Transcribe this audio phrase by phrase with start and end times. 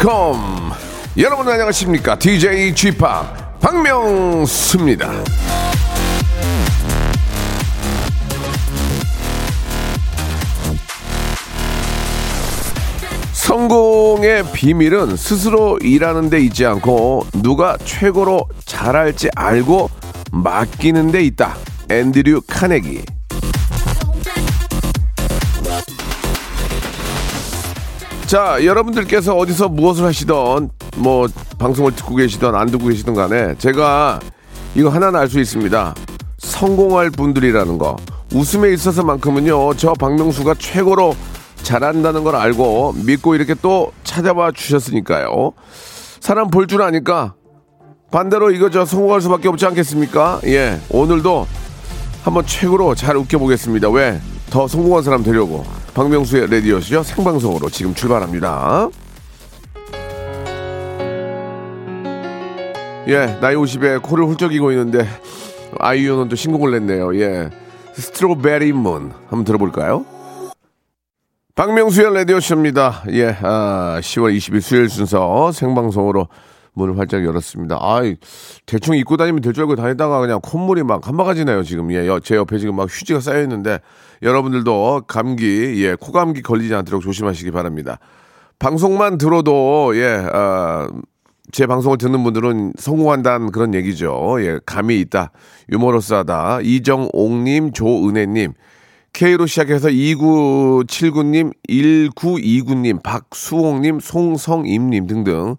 [0.00, 0.72] welcome.
[1.18, 2.18] 여러분 안녕하십니까?
[2.18, 2.98] DJ Chip
[3.60, 5.12] 박명수입니다.
[13.32, 19.90] 성공의 비밀은 스스로 일하는 데 있지 않고 누가 최고로 잘할지 알고
[20.32, 21.56] 맡기는 데 있다.
[21.90, 23.19] 앤드류 카네기.
[28.30, 31.26] 자, 여러분들께서 어디서 무엇을 하시던 뭐
[31.58, 34.20] 방송을 듣고 계시던 안 듣고 계시던 간에 제가
[34.76, 35.96] 이거 하나는 알 수 있습니다.
[36.38, 37.96] 성공할 분들이라는 거.
[38.32, 39.74] 웃음에 있어서만큼은요.
[39.74, 41.16] 저 박명수가 최고로
[41.64, 45.50] 잘한다는 걸 알고 믿고 이렇게 또 찾아봐 주셨으니까요.
[46.20, 47.34] 사람 볼 줄 아니까
[48.12, 50.40] 반대로 이거 저 성공할 수밖에 없지 않겠습니까?
[50.44, 50.78] 예.
[50.90, 51.48] 오늘도
[52.22, 53.90] 한번 최고로 잘 웃겨보겠습니다.
[53.90, 54.20] 왜?
[54.50, 55.64] 더 성공한 사람 되려고.
[55.94, 58.88] 박명수의 레디오쇼 생방송으로 지금 출발합니다.
[63.08, 65.06] 예, 나이 50에 코를 훌쩍이고 있는데
[65.78, 67.18] 아이유는 또 신곡을 냈네요.
[67.20, 67.50] 예.
[67.94, 70.04] 스트로베리 문 한번 들어볼까요?
[71.56, 73.04] 박명수의 라디오쇼입니다.
[73.10, 76.28] 예, 아, 10월 20일 수요일 순서 생방송으로
[76.74, 77.76] 문을 활짝 열었습니다.
[77.80, 78.00] 아
[78.64, 81.90] 대충 입고 다니면 될 줄 알고 다니다가 그냥 콧물이 막 한바가지 나요, 지금.
[81.92, 83.80] 예, 제 옆에 지금 막 휴지가 쌓여 있는데
[84.22, 87.98] 여러분들도 감기, 예, 코감기 걸리지 않도록 조심하시기 바랍니다.
[88.58, 90.88] 방송만 들어도, 예, 아,
[91.52, 94.36] 제 방송을 듣는 분들은 성공한다는 그런 얘기죠.
[94.40, 95.32] 예, 감이 있다.
[95.72, 96.60] 유머러스하다.
[96.62, 98.52] 이정옥님, 조은혜님,
[99.12, 105.56] K로 시작해서 2979님, 1929님, 박수홍님, 송성임님 등등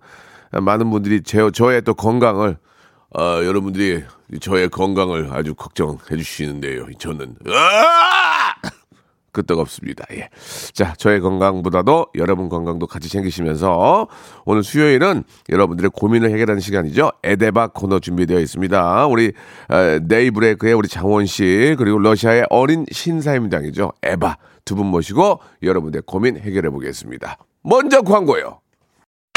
[0.52, 2.58] 많은 분들이 제, 저의 또 건강을
[3.17, 4.03] 어, 여러분들이
[4.39, 6.85] 저의 건강을 아주 걱정해 주시는데요.
[6.97, 8.53] 저는 아!
[9.33, 10.05] 끄떡없습니다.
[10.11, 10.29] 예.
[10.73, 14.07] 자, 저의 건강보다도 여러분 건강도 같이 챙기시면서
[14.44, 17.11] 오늘 수요일은 여러분들의 고민을 해결하는 시간이죠.
[17.23, 19.05] 에데바 코너 준비되어 있습니다.
[19.07, 19.31] 우리
[19.69, 23.93] 어, 네이브레이크의 우리 장원 씨 그리고 러시아의 어린 신사임당이죠.
[24.03, 27.38] 에바 두 분 모시고 여러분들의 고민 해결해 보겠습니다.
[27.63, 28.59] 먼저 광고요.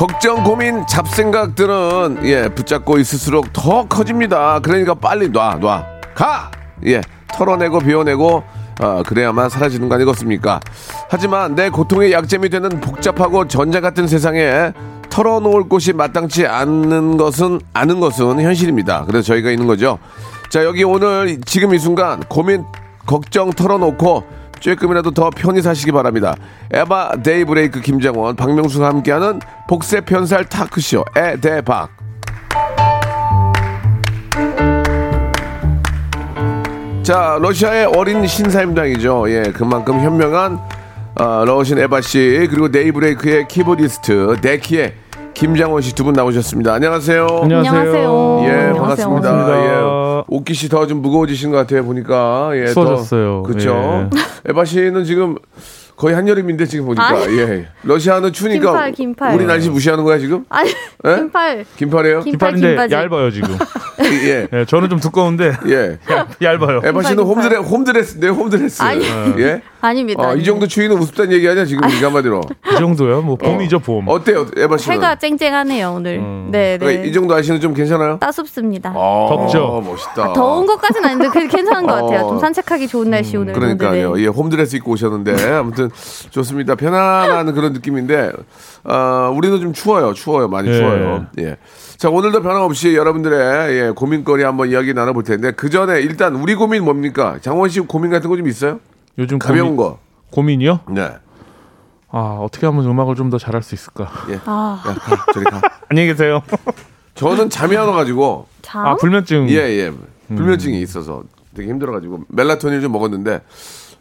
[0.00, 4.58] 걱정, 고민, 잡생각들은 예 붙잡고 있을수록 더 커집니다.
[4.60, 5.84] 그러니까 빨리 놔, 놔,
[6.14, 6.50] 가.
[6.86, 7.02] 예
[7.34, 8.42] 털어내고 비워내고
[8.80, 10.58] 어, 그래야만 사라지는 거 아니겠습니까?
[11.10, 14.72] 하지만 내 고통의 약점이 되는 복잡하고 전자 같은 세상에
[15.10, 19.04] 털어놓을 곳이 마땅치 않는 것은 아는 것은 현실입니다.
[19.04, 19.98] 그래서 저희가 있는 거죠.
[20.48, 22.64] 자 여기 오늘 지금 이 순간 고민
[23.04, 26.36] 걱정 털어놓고 조금이라도 더 편히 사시기 바랍니다.
[26.72, 31.90] 에바 데이브레이크 김장원 박명수가 함께하는 복세 편살 토크쇼 에대박
[37.02, 39.30] 자, 러시아의 어린 신사임당이죠.
[39.30, 40.60] 예, 그만큼 현명한
[41.16, 44.94] 어, 러신 에바 씨 그리고 데이브레이크의 키보디스트 네키의
[45.40, 46.74] 김장원 씨 두 분 나오셨습니다.
[46.74, 47.26] 안녕하세요.
[47.44, 48.40] 안녕하세요.
[48.44, 48.74] 예, 안녕하세요.
[48.74, 49.30] 반갑습니다.
[49.30, 49.64] 반갑습니다.
[49.64, 51.82] 예, 옷깃이 더좀 무거워지신 것 같아요.
[51.82, 53.42] 보니까 예, 추워졌어요.
[53.44, 54.10] 그렇죠.
[54.46, 55.36] 에바 씨는 지금
[55.96, 57.38] 거의 한여름인데 지금 보니까 아니.
[57.38, 59.34] 예, 러시아는 추우니까 긴팔, 긴팔.
[59.34, 60.44] 우리 날씨 무시하는 거야 지금?
[60.50, 60.70] 아니
[61.06, 61.16] 예?
[61.16, 62.20] 긴팔 긴팔이에요?
[62.20, 62.94] 긴- 긴팔인데 긴바지.
[62.94, 63.56] 얇아요 지금.
[64.24, 65.98] 예, 예, 저는 좀 두꺼운데 예.
[66.42, 66.82] 얇아요.
[66.84, 67.44] 에바 씨는 긴팔.
[67.44, 68.82] 홈드레 홈드레스 네 홈드레스.
[68.82, 69.04] 아니.
[69.38, 69.62] 예.
[69.80, 70.28] 아닙니다.
[70.30, 70.44] 어, 이.
[70.44, 72.40] 정도 추위는 우습다는 얘기 아니야 지금 이게 한마디로.
[72.72, 73.22] 이 정도요?
[73.22, 74.08] 뭐 봄이죠 봄.
[74.08, 74.96] 어때요, 에바 씨는?
[74.96, 76.18] 해가 쨍쨍하네요 오늘.
[76.18, 76.48] 음.
[76.50, 77.08] 네, 그러니까 네.
[77.08, 78.18] 이 정도 아시는 좀 괜찮아요?
[78.18, 78.92] 따숩습니다.
[78.94, 79.82] 어, 덥죠?
[79.84, 80.32] 멋있다.
[80.32, 82.26] 더운 것까지는 아닌데 그래도 괜찮은 것 같아요.
[82.26, 82.28] 어.
[82.30, 83.52] 좀 산책하기 좋은 날씨 오늘.
[83.52, 84.16] 그러니까요.
[84.16, 84.22] 네.
[84.22, 85.90] 예, 홈드레스 입고 오셨는데 아무튼
[86.30, 86.74] 좋습니다.
[86.74, 88.32] 편안한 그런 느낌인데
[88.84, 90.12] 어, 우리도 좀 추워요.
[90.14, 90.48] 추워요.
[90.48, 90.74] 많이 예.
[90.74, 91.26] 추워요.
[91.38, 91.56] 예.
[91.96, 96.84] 자, 오늘도 변함없이 여러분들의 예, 고민거리 한번 이야기 나눠볼 텐데 그 전에 일단 우리 고민
[96.84, 97.36] 뭡니까?
[97.42, 98.80] 장원 씨 고민 같은 거 좀 있어요?
[99.20, 99.98] 요즘 가벼운 고민, 거.
[100.30, 100.80] 고민이요?
[100.88, 101.10] 네.
[102.10, 104.10] 아 어떻게 하면 음악을 좀 더 잘할 수 있을까?
[104.30, 104.40] 예.
[104.46, 105.26] 아, 야, 가.
[105.32, 105.60] 저리 가.
[105.88, 106.42] 안녕히 계세요.
[107.14, 108.80] 저는 잠이 안 와가지고 자.
[108.80, 109.48] 아 불면증.
[109.50, 109.92] 예, 예.
[110.28, 111.22] 불면증이 있어서
[111.54, 113.42] 되게 힘들어가지고 멜라토닌 좀 먹었는데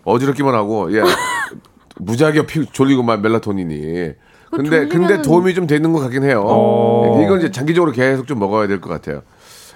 [0.06, 1.04] 어지럽기만 하고 예
[1.98, 4.14] 무지하게 피, 졸리고만 멜라토닌이.
[4.52, 6.42] 근데 졸리면은- 근데 도움이 좀 되는 것 같긴 해요.
[7.24, 9.22] 이건 이제 장기적으로 계속 좀 먹어야 될 것 같아요.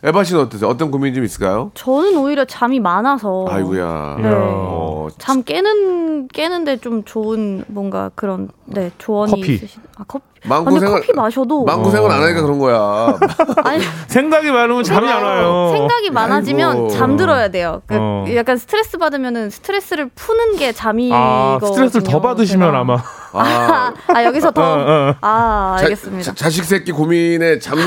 [0.06, 0.70] 에바 씨는 어떠세요?
[0.70, 1.72] 어떤 고민 좀 있을까요?
[1.76, 4.18] 저는 오히려 잠이 많아서 아이고야.
[4.22, 4.30] 네.
[4.34, 9.54] 어, 잠 깨는 깨는데 좀 좋은 뭔가 그런 네 조언이 커피.
[9.54, 13.18] 있으신 아 커피 아, 근데 마음고생을 커피 마셔도 마음고생을 안 하니까 그런 거야.
[13.64, 15.70] 아니 생각이 많으면 잠이 안 와요.
[15.72, 16.90] 생각이 많아지면 아이고.
[16.90, 17.82] 잠들어야 돼요.
[17.88, 18.26] 그 어.
[18.36, 21.18] 약간 스트레스 받으면은 스트레스를 푸는 게 잠이거든요.
[21.18, 22.80] 아, 스트레스를 더 받으시면 제가.
[22.80, 22.98] 아마.
[23.32, 24.62] 아, 아 여기서 더.
[24.62, 25.16] 어, 어.
[25.22, 26.34] 아 자, 알겠습니다.
[26.34, 27.78] 자, 식 새끼 고민에 잠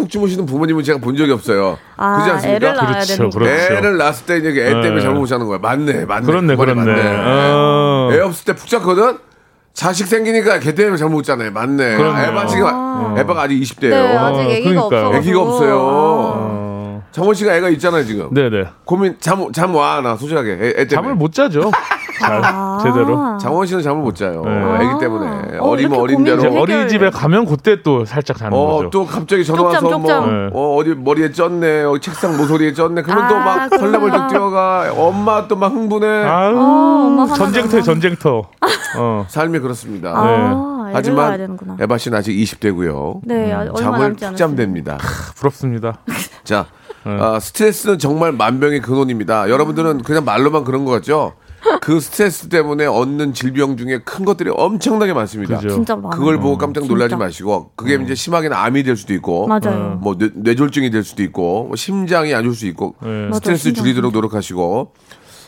[0.00, 1.76] 푹 주무시는 부모님은 제가 본 적이 없어요.
[1.98, 2.56] 아, 그렇지 않습니까?
[2.56, 3.52] 애를 낳아야 그렇죠, 되는 그렇죠.
[3.74, 5.00] 애를 낳았을 때 이제 애 때문에 네.
[5.02, 5.58] 잠을 못 자는 거야.
[5.58, 6.26] 맞네, 맞네.
[6.26, 6.84] 그렇네, 그 그렇네.
[6.92, 7.02] 맞네.
[7.22, 8.08] 어.
[8.12, 9.18] 애 없을 때 푹 잤거든?
[9.74, 11.50] 자식 생기니까 걔 때문에 잠을 못 자네.
[11.50, 11.96] 맞네.
[11.98, 12.30] 그렇네요.
[12.30, 12.66] 에바 지금,
[13.18, 15.06] 에바가 아직 20대예요 네 아직 어, 애기가 그러니까요.
[15.06, 15.18] 없어.
[15.18, 15.78] 애기가 없어요.
[15.80, 17.02] 어.
[17.12, 18.32] 정원 씨가 애가 있잖아요, 지금.
[18.32, 18.66] 네네.
[18.84, 20.50] 고민, 잠, 잠 와, 나 솔직하게.
[20.52, 20.88] 애, 애 때문에.
[20.88, 21.70] 잠을 못 자죠.
[22.20, 22.42] 잘,
[22.82, 23.38] 제대로.
[23.38, 24.42] 장원 씨는 잠을 못 자요.
[24.44, 24.84] 네.
[24.84, 25.58] 애기 때문에.
[25.58, 26.60] 어, 어리면 어린 대로.
[26.60, 28.90] 어린이집에 가면 그때 또 살짝 자는 어, 거죠.
[28.90, 30.50] 또 갑자기 전화 와서 뭐, 쪽잠.
[30.52, 33.02] 어, 어디 머리에 쪘네, 어, 책상 모서리에 쪘네.
[33.04, 33.78] 그러면 아, 또막 그렇구나.
[33.78, 34.92] 설레벌떡 뛰어가.
[34.96, 36.06] 엄마 또 막 흥분해.
[36.24, 37.34] 아유, 어, 화나잖아.
[37.34, 38.42] 전쟁터에 전쟁터.
[38.98, 39.24] 어.
[39.28, 40.12] 삶이 그렇습니다.
[40.16, 40.24] 아,
[40.86, 40.90] 네.
[40.94, 41.58] 하지만.
[41.80, 43.20] 에바 씨는 아직 20대고요.
[43.24, 44.36] 네, 아, 얼마 잠을 푹 않았어요.
[44.36, 44.98] 자면 됩니다.
[45.36, 45.98] 부럽습니다.
[46.44, 46.79] 자, 네.
[47.04, 49.48] 아, 스트레스는 정말 만병의 근원입니다.
[49.48, 51.34] 여러분들은 그냥 말로만 그런 거 같죠?
[51.82, 55.56] 그 스트레스 때문에 얻는 질병 중에 큰 것들이 엄청나게 많습니다.
[55.56, 55.68] 그죠.
[55.68, 56.16] 진짜 많아.
[56.16, 57.24] 그걸 보고 깜짝 놀라지 진짜.
[57.24, 59.98] 마시고 그게 이제 심하게는 암이 될 수도 있고 맞아요.
[60.00, 63.30] 뭐 뇌, 뇌졸중이 될 수도 있고 뭐 심장이 안 좋을 수 있고 네.
[63.34, 64.92] 스트레스 맞아요, 심장 줄이도록 노력하시고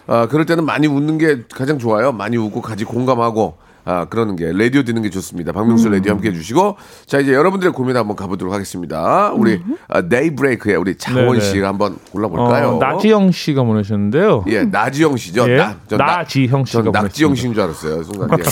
[0.07, 2.13] 아 그럴 때는 많이 웃는 게 가장 좋아요.
[2.13, 5.51] 많이 웃고 같이 공감하고 아 그러는 게 라디오 듣는 게 좋습니다.
[5.53, 5.93] 박명수 음.
[5.93, 6.77] 라디오 함께 해주시고
[7.07, 9.33] 자 이제 여러분들의 고민 한번 가보도록 하겠습니다.
[9.35, 9.77] 우리 음.
[9.89, 11.41] 아, 데이브레이크의 우리 장원.
[11.41, 12.77] 씨가 한번 골라볼까요?
[12.77, 14.45] 어, 나지영 씨가 보내셨는데요.
[14.49, 15.51] 예 나지영 씨죠.
[15.51, 17.35] 예, 나, 전 나- 나지형 씨가 전 낙지영.
[17.35, 18.29] 씨인 줄 알았어요 순간.
[18.39, 18.43] 예.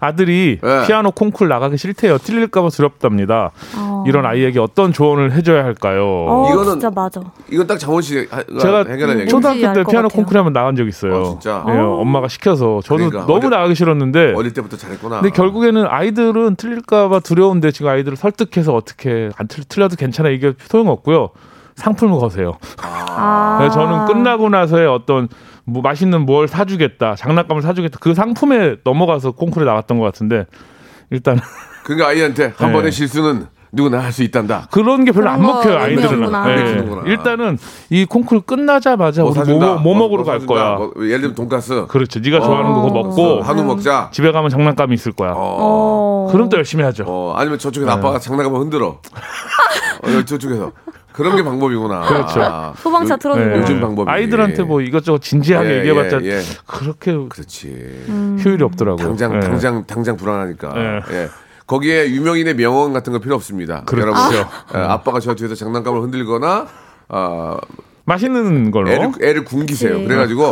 [0.00, 0.86] 아들이 네.
[0.86, 2.18] 피아노 콩쿨 나가기 싫대요.
[2.18, 3.50] 틀릴까봐 두렵답니다.
[3.76, 4.04] 어.
[4.06, 6.04] 이런 아이에게 어떤 조언을 해줘야 할까요?
[6.28, 7.20] 어, 이거는 진짜 맞아.
[7.50, 9.28] 이건 딱 장원 씨가 제가 해결한 얘기.
[9.30, 10.08] 초등학교 알때것 피아노.
[10.08, 11.14] 콩쿨에 한번 나간 적 있어요.
[11.14, 11.64] 어, 진짜?
[11.68, 15.20] 예, 엄마가 시켜서 저는 그러니까 너무 어릴- 나가기 싫었는데 어릴 때부터 잘했구나.
[15.20, 21.30] 근데 결국에는 아이들은 틀릴까봐 두려운데 지금 아이들을 설득해서 어떻게 안 틀, 틀려도 괜찮아 이게 소용없고요.
[21.76, 22.58] 상품을 거세요.
[22.82, 23.68] 아.
[23.72, 25.28] 저는 끝나고 나서의 어떤
[25.64, 30.46] 뭐 맛있는 뭘 사주겠다, 장난감을 사주겠다 그 상품에 넘어가서 콩쿠르에 나갔던 것 같은데
[31.10, 31.38] 일단
[31.84, 32.72] 그러니까 아이한테 한 네.
[32.72, 34.66] 번의 실수는 누구나 할 수 있단다.
[34.70, 36.10] 그런 게 별로 안 그런 거 먹혀요 아이들은.
[36.10, 36.64] 예.
[36.64, 37.02] 의미없구나.
[37.10, 37.58] 일단은
[37.90, 39.66] 이 콩쿠르 끝나자마자 뭐 우리 사준다.
[39.66, 40.54] 뭐, 뭐 먹으러 갈 사준다.
[40.54, 40.74] 거야.
[40.76, 41.86] 뭐 예를 들면 돈가스.
[41.88, 42.20] 그렇죠.
[42.20, 44.08] 네가 좋아하는 거 그거 먹고 한우 먹자.
[44.12, 45.32] 집에 가면 장난감이 있을 거야.
[45.36, 46.28] 어.
[46.32, 47.04] 그럼 또 열심히 하죠.
[47.06, 47.98] 어, 아니면 저쪽에서 네.
[47.98, 49.00] 아빠가 장난감을 흔들어.
[50.02, 50.72] 어, 저쪽에서.
[51.12, 52.02] 그런 게 방법이구나.
[52.02, 52.40] 그렇죠.
[52.42, 53.50] 아, 소방차 요- 틀어주고.
[53.50, 53.58] 예.
[53.60, 54.08] 요즘 방법이.
[54.08, 56.40] 아이들한테 뭐 이것저것 진지하게 예, 얘기해봤자 예, 예.
[56.64, 57.66] 그렇게 그렇지.
[58.08, 58.40] 음.
[58.44, 59.04] 효율이 없더라고요.
[59.04, 59.40] 당장 예.
[59.40, 60.72] 당장 당장 불안하니까.
[60.76, 61.00] 예.
[61.16, 61.28] 예.
[61.68, 63.82] 거기에 유명인의 명언 같은 거 필요 없습니다.
[63.84, 64.08] 그렇죠.
[64.10, 64.36] 여러분,
[64.74, 66.66] 예, 아빠가 저 뒤에서 장난감을 흔들거나
[67.08, 67.56] 아,
[68.04, 68.90] 맛있는 걸로.
[68.90, 69.92] 애를 애를 굶기세요.
[69.94, 70.06] 그치.
[70.06, 70.50] 그래가지고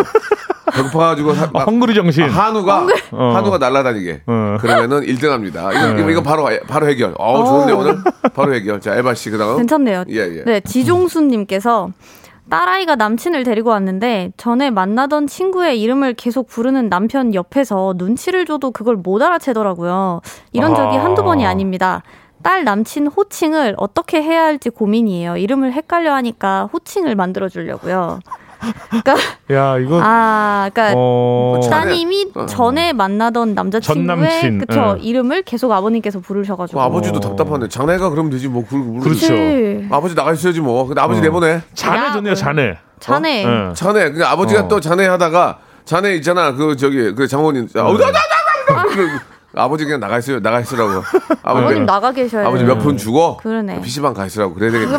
[0.74, 2.24] 배고파가지고 사- 아, 막 헝그리 정신.
[2.24, 3.32] 한우가 어.
[3.34, 4.58] 한우가 날아다니게 어.
[4.60, 5.74] 그러면은 1등합니다.
[5.74, 6.12] 이거, 네.
[6.12, 7.14] 이거, 바로 바로 해결.
[7.18, 7.96] 어 좋은데 오늘
[8.34, 8.80] 바로 해결.
[8.82, 10.04] 자 에바 씨 그다음 괜찮네요.
[10.10, 10.44] 예, 예.
[10.44, 11.90] 네, 지종수님께서
[12.48, 18.96] 딸아이가 남친을 데리고 왔는데 전에 만나던 친구의 이름을 계속 부르는 남편 옆에서 눈치를 줘도 그걸
[18.96, 20.20] 못 알아채더라고요.
[20.52, 21.04] 이런 적이 아.
[21.04, 22.02] 한두 번이 아닙니다.
[22.42, 25.36] 딸 남친 호칭을 어떻게 해야 할지 고민이에요.
[25.36, 28.20] 이름을 헷갈려 하니까 호칭을 만들어 주려고요.
[28.88, 29.14] 그러니까
[29.52, 31.60] 야 이거 아, 그러니까 어.
[31.70, 32.46] 따님이 어.
[32.46, 35.02] 전에 만나던 남자친구의 그쵸 예.
[35.02, 37.68] 이름을 계속 아버님께서 부르셔가지고 그 아버지도 답답하네.
[37.68, 39.32] 장래가 그러면 되지 뭐 그, 그, 그렇죠.
[39.32, 39.86] 네.
[39.90, 40.86] 아버지 나가 있어야지 뭐.
[40.86, 41.22] 근데 아버지 어.
[41.22, 41.62] 내보내.
[41.74, 42.34] 자네 야, 좋네요 뭐.
[42.34, 42.78] 자네.
[42.98, 43.74] 자네 예.
[43.74, 44.00] 자네.
[44.00, 44.68] 그러니까 아버지가 어.
[44.68, 46.52] 또 자네 하다가 자네 있잖아.
[46.52, 47.68] 그 저기 그 장모님.
[47.76, 48.94] 아, 어, 나, 나, 나, 나, 나.
[48.94, 49.08] 그
[49.54, 50.40] 아버지 그냥 나가 있어요.
[50.40, 51.02] 나가 있으라고.
[51.42, 52.64] 아버님 나가 계셔야 아버지.
[52.64, 53.80] 몇 푼 주고 그러네.
[53.82, 54.98] PC방 가 있으라고 그래야 되겠네.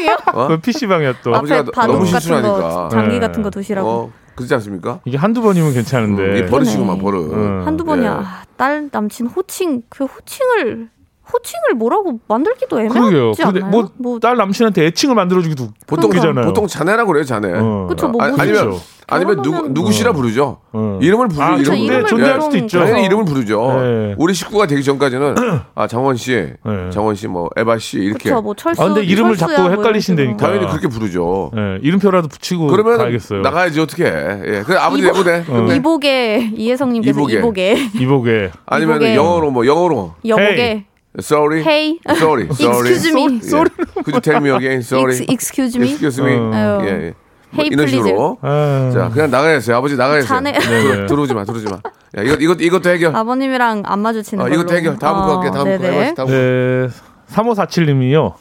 [0.00, 0.16] PC방이요?
[0.34, 0.48] 어?
[0.48, 1.34] 그 PC방이야 또.
[1.34, 2.52] 아버지가 앞에 너- 바둑 같은 실수하니까.
[2.58, 3.20] 거 장기 네.
[3.20, 5.00] 같은 거 두시라고 어, 그렇지 않습니까?
[5.04, 6.38] 이게 한두 번이면 괜찮은데.
[6.38, 7.32] 이 버릇이구만 버릇.
[7.32, 7.66] 음.
[7.66, 7.86] 한두 예.
[7.86, 10.88] 번이야 아, 딸 남친 호칭 그 호칭을
[11.32, 12.80] 호칭을 뭐라고 만들기도.
[12.80, 13.88] 애매하지 근데 않나요?
[13.98, 16.44] 뭐딸 남친한테 애칭을 만들어주기도 보통 웃기잖아요.
[16.46, 17.52] 보통 자네라고 그래요, 자네.
[17.54, 17.86] 어.
[17.88, 18.80] 그쵸, 뭐 아, 아니면 그렇죠.
[19.12, 20.58] 아니면 누구 누구시라 부르죠.
[20.72, 20.98] 어.
[21.02, 22.78] 이름을 부르 아, 이름을 존재, 이름을 존재할 수도 있죠.
[22.78, 23.80] 당연히 이름을 부르죠.
[23.82, 24.14] 네.
[24.18, 25.34] 우리 식구가 되기 전까지는
[25.74, 26.90] 아 장원 씨, 네.
[26.90, 29.78] 장원 씨, 뭐 에바 씨 이렇게 그쵸 뭐 철수 아, 근데 이름을 철수야 자꾸 뭐
[29.78, 30.38] 헷갈리신다니까.
[30.38, 30.46] 식으로.
[30.46, 31.50] 당연히 그렇게 부르죠.
[31.56, 33.40] 예, 이름표라도 붙이고 그러면 가야겠어요.
[33.40, 34.10] 나가야지 어떻게 해?
[34.46, 35.42] 예, 그 아버지 내보내.
[35.44, 37.90] 근데 이복의 이혜성님께서 이복의.
[37.96, 40.84] 이복의 아니면 영어로 뭐 영어로 여복의
[41.18, 41.62] Sorry.
[41.62, 41.98] Hey.
[42.16, 42.46] Sorry.
[42.54, 42.90] Sorry.
[42.92, 43.40] Excuse me.
[43.42, 43.70] Sorry.
[44.04, 44.82] Could you tell me again?
[44.82, 45.14] Sorry.
[45.16, 45.90] Ex- excuse me.
[45.90, 46.32] Excuse me.
[46.38, 46.80] 어.
[46.84, 47.14] 예, 예.
[47.52, 47.90] 뭐 Hey, 이런 please.
[48.08, 48.38] 식으로.
[48.42, 48.90] 아유.
[48.94, 49.76] 자, 그냥 나가야겠어요.
[49.76, 50.28] 아버지 나가야겠어요.
[50.28, 50.52] 자네.
[50.52, 51.06] 네.
[51.06, 51.72] 들어오지 마, 들어오지 마.
[52.16, 53.16] 야, 이거, 이거, 이것도 해결.
[53.16, 54.54] 아버님이랑 안 마주치는 어, 걸로.
[54.60, 54.98] 이것도 해결.
[55.00, 55.50] 다음 거 할게.
[55.50, 56.00] 다음 거 네네.
[56.04, 56.14] 해봐.
[56.14, 56.32] 다음 거.
[56.32, 56.88] 네,
[57.32, 58.34] 3547님이요.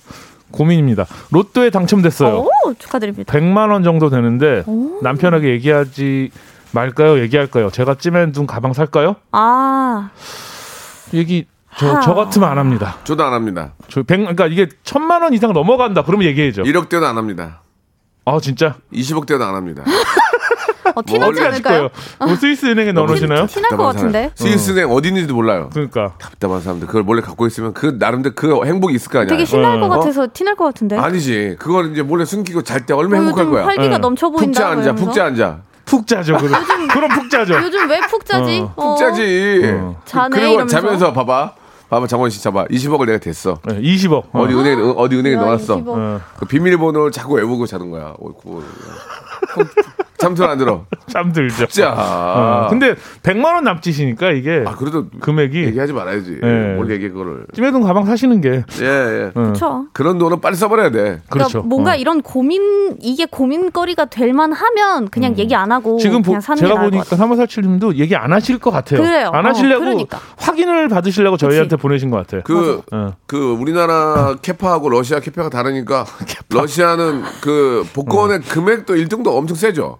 [0.51, 1.05] 고민입니다.
[1.31, 2.37] 로또에 당첨됐어요.
[2.37, 3.31] 오, 축하드립니다.
[3.33, 4.63] 100만 원 정도 되는데
[5.01, 6.29] 남편에게 얘기하지
[6.71, 7.19] 말까요?
[7.19, 7.69] 얘기할까요?
[7.71, 9.15] 제가 찜해둔 가방 살까요?
[9.31, 10.09] 아,
[11.15, 11.45] 얘기
[11.77, 12.01] 저, 하.
[12.01, 12.97] 저 같으면 안 합니다.
[13.03, 13.73] 저도 안 합니다.
[13.89, 16.03] 저 100, 그러니까 이게 천만 원 이상 넘어간다.
[16.03, 16.63] 그러면 얘기해죠.
[16.63, 17.61] 1억 대도 안 합니다.
[18.25, 18.75] 아 진짜?
[18.93, 19.83] 20억 대도 안 합니다.
[20.95, 21.89] 어, 티나지 하실 않을까요?
[22.19, 23.45] 뭐 스위스 은행에 넣어놓으시나요?
[23.45, 24.31] 티날 것 같은데.
[24.35, 25.69] 스위스행 어디 있는지도 몰라요.
[25.71, 29.29] 그러니까 답답한 사람들 그걸 몰래 갖고 있으면 그 나름대로 그 행복이 있을 거 아니야.
[29.29, 29.89] 되게 신날 것 어?
[29.89, 30.97] 같아서 티날 것 같은데.
[30.97, 31.55] 아니지.
[31.59, 33.65] 그걸 이제 몰래 숨기고 잘 때 얼마나 어, 행복할 요즘 거야.
[33.67, 33.97] 활기가 예.
[33.99, 34.45] 넘쳐 보인다.
[34.45, 34.95] 푹자 앉아.
[34.95, 35.59] 푹자 앉아.
[35.85, 36.37] 푹 자죠.
[36.37, 37.53] 그럼 그럼 푹 자죠.
[37.63, 38.59] 요즘 왜 푹 자지?
[38.59, 38.73] 어.
[38.75, 38.95] 어.
[38.95, 39.61] 푹 자지.
[39.65, 40.01] 어.
[40.05, 40.81] 자네 그리고 이러면서.
[40.81, 41.53] 자면서 봐봐.
[41.89, 42.65] 봐봐 장원 씨 잡아.
[42.65, 43.59] 20억을 내가 됐어.
[43.65, 44.25] 네, 20억.
[44.31, 44.41] 어.
[44.41, 45.77] 어디 은행 에 어디 은행에 야, 넣어놨어.
[45.77, 45.87] 20억.
[45.87, 48.13] 어, 그 비밀번호를 자꾸 외우고 자는 거야.
[48.19, 48.61] 어, 그거.
[50.19, 50.85] 잠들 안 들어.
[51.07, 51.65] 잠들죠.
[51.67, 51.93] 자.
[51.97, 52.93] 어, 근데
[53.23, 56.39] 100만 원 남짓이니까 이게 아 그래도 금액이 얘기하지 말아야지.
[56.43, 56.75] 예.
[56.75, 57.45] 뭘 얘기해 그거를.
[57.53, 59.25] 찜해둔 가방 사시는 게 예 예.
[59.27, 59.85] 어, 그렇죠.
[59.93, 60.99] 그런 돈은 빨리 써버려야 돼.
[60.99, 61.61] 그러니까 그렇죠.
[61.61, 61.95] 뭔가 어.
[61.95, 66.81] 이런 고민 이게 고민거리가 될 만하면 그냥 얘기 안 하고 지금 보, 그냥 사는 제가
[66.81, 67.29] 보니까 같아요.
[67.29, 69.01] 3547님도 얘기 안 하실 것 같아요.
[69.01, 69.29] 그래요.
[69.33, 70.19] 안 어, 하시려고 그러니까.
[70.37, 72.41] 확인을 받으시려고 저희한테 보내신 것 같아요.
[72.43, 73.13] 그 어.
[73.25, 76.05] 그 우리나라 캐파하고 러시아 캐파가 다르니까
[76.49, 79.99] 러시아는 그 복권의 금액도 1등도 엄청 세죠.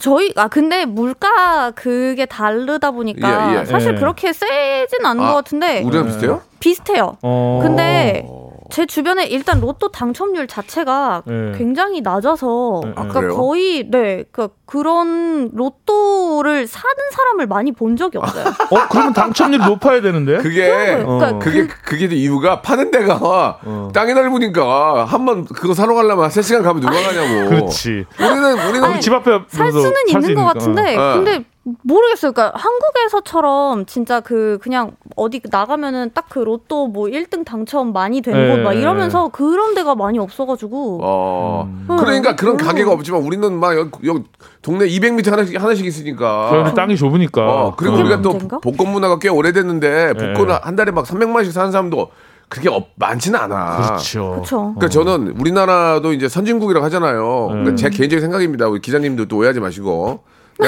[0.00, 3.64] 저희 아 근데 물가 그게 다르다 보니까 예, 예.
[3.64, 3.98] 사실 예.
[3.98, 6.42] 그렇게 세진 않은 아, 것 같은데 우리랑 비슷해요?
[6.58, 7.16] 비슷해요.
[7.22, 7.60] 어.
[7.62, 8.26] 근데
[8.70, 11.52] 제 주변에 일단 로또 당첨률 자체가 네.
[11.56, 12.94] 굉장히 낮아서 네, 네.
[12.94, 13.36] 그러니까 그래요?
[13.36, 18.44] 거의 네 그러니까 그런 로또를 사는 사람을 많이 본 적이 없어요.
[18.70, 20.38] 어, 그러면 당첨률이 높아야 되는데?
[20.38, 21.38] 그게 그러니까 어.
[21.38, 23.58] 그게 그게 이유가 파는 데가
[23.92, 27.48] 땅이 넓으니까 한 번 그거 사러 가려면 3 시간 가면 누가 가냐고.
[27.48, 28.04] 그렇지.
[28.20, 30.44] 우리는 우리는 아니, 집 앞에 살서 수는 있는 것.
[30.44, 31.14] 같은데 어.
[31.14, 31.44] 근데
[31.82, 32.32] 모르겠어요.
[32.32, 38.34] 그러니까 한국에서처럼 진짜 그 그냥 어디 나가면은 딱 그 로또 뭐 1등 당첨 많이 된
[38.34, 38.56] 네.
[38.56, 41.86] 곳막 이러면서 그런 데가 많이 없어가지고 어 음.
[41.86, 42.56] 그러니까 그런 음.
[42.56, 44.24] 가게가 없지만 우리는 막 여기, 여기
[44.62, 46.48] 동네 200m 하나씩 하나씩 있으니까.
[46.50, 47.40] 저희는 땅이 좁으니까.
[47.40, 47.98] 어 그리고 어.
[48.00, 48.58] 우리가 또 문제인가?
[48.58, 50.58] 복권 문화가 꽤 오래됐는데 복권 네.
[50.60, 52.10] 한 달에 막 300만씩 사는 사람도
[52.48, 53.76] 그게 없, 많지는 않아.
[53.76, 54.30] 그렇죠.
[54.30, 54.74] 그렇죠.
[54.74, 57.46] 그러니까 저는 우리나라도 이제 선진국이라고 하잖아요.
[57.46, 57.76] 그러니까 음.
[57.76, 58.66] 제 개인적인 생각입니다.
[58.66, 60.24] 우리 기자님도 또 오해하지 마시고.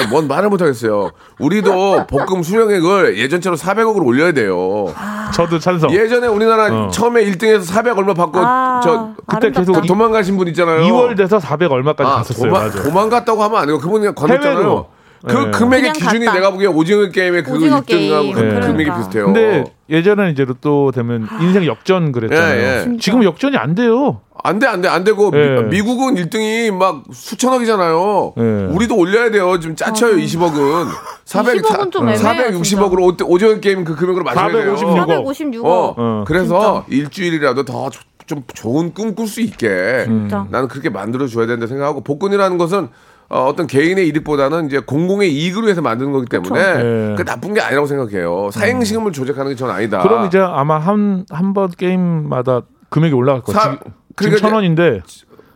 [0.09, 1.11] 뭔 말을 못 하겠어요.
[1.39, 4.93] 우리도 복금 수령액을 예전처럼 400억으로 올려야 돼요.
[5.33, 5.91] 저도 찬성.
[5.91, 6.89] 예전에 우리나라 어.
[6.89, 9.59] 처음에 1등에서 400 얼마 받고 아, 저 그때 아름답다.
[9.59, 10.81] 계속 그 도망가신 분 있잖아요.
[10.81, 12.49] 2월 돼서 400 얼마까지 아, 갔었어요.
[12.51, 12.83] 도망, 맞아.
[12.83, 13.77] 도망갔다고 하면 안 돼요.
[13.79, 14.55] 그분이 그냥 건넜잖아요.
[14.57, 14.87] 해외로.
[15.25, 15.51] 그 네.
[15.51, 16.37] 금액의 기준이 갔다.
[16.37, 18.33] 내가 보기엔 오징어 게임의 그 오징어 1등하고 게임.
[18.33, 18.49] 그 네.
[18.49, 18.97] 금액이 그러니까.
[18.97, 19.25] 비슷해요.
[19.25, 22.59] 근데 예전에 이제 로또 되면 인생 역전 그랬잖아요.
[22.59, 22.97] 예, 예.
[22.99, 24.21] 지금 역전이 안 돼요.
[24.47, 25.61] 안 돼, 안 돼, 안 되고, 예.
[25.69, 28.33] 미, 국은 1등이 막 수천억이잖아요.
[28.37, 28.41] 예.
[28.71, 29.59] 우리도 올려야 돼요.
[29.59, 30.87] 지금 짜쳐요, 20억은.
[31.25, 34.75] 400, 20억 은 좀 애매해요, 460억으로 오징어 게임 그 금액으로 맞춰야 돼요.
[34.75, 35.23] 456억.
[35.25, 35.65] 456억.
[35.65, 36.23] 어, 어.
[36.27, 37.89] 그래서 일주일이라도 더
[38.27, 40.45] 좀 좋은 꿈 꿀 수 있게 진짜.
[40.51, 42.89] 나는 그렇게 만들어 줘야 된다 생각하고 복권이라는 것은
[43.29, 47.15] 어, 떤 개인의 이득보다는 이제 공공의 이익을 위해서 만드는 거기 때문에 네.
[47.17, 48.49] 그 나쁜 게 아니라고 생각해요.
[48.51, 50.01] 사행시금을 조작하는 게 전 아니다.
[50.01, 53.77] 그럼 이제 아마 한 한 번 게임마다 금액이 올라갈 거예요.
[54.17, 55.01] 그러니까 지금 천 원인데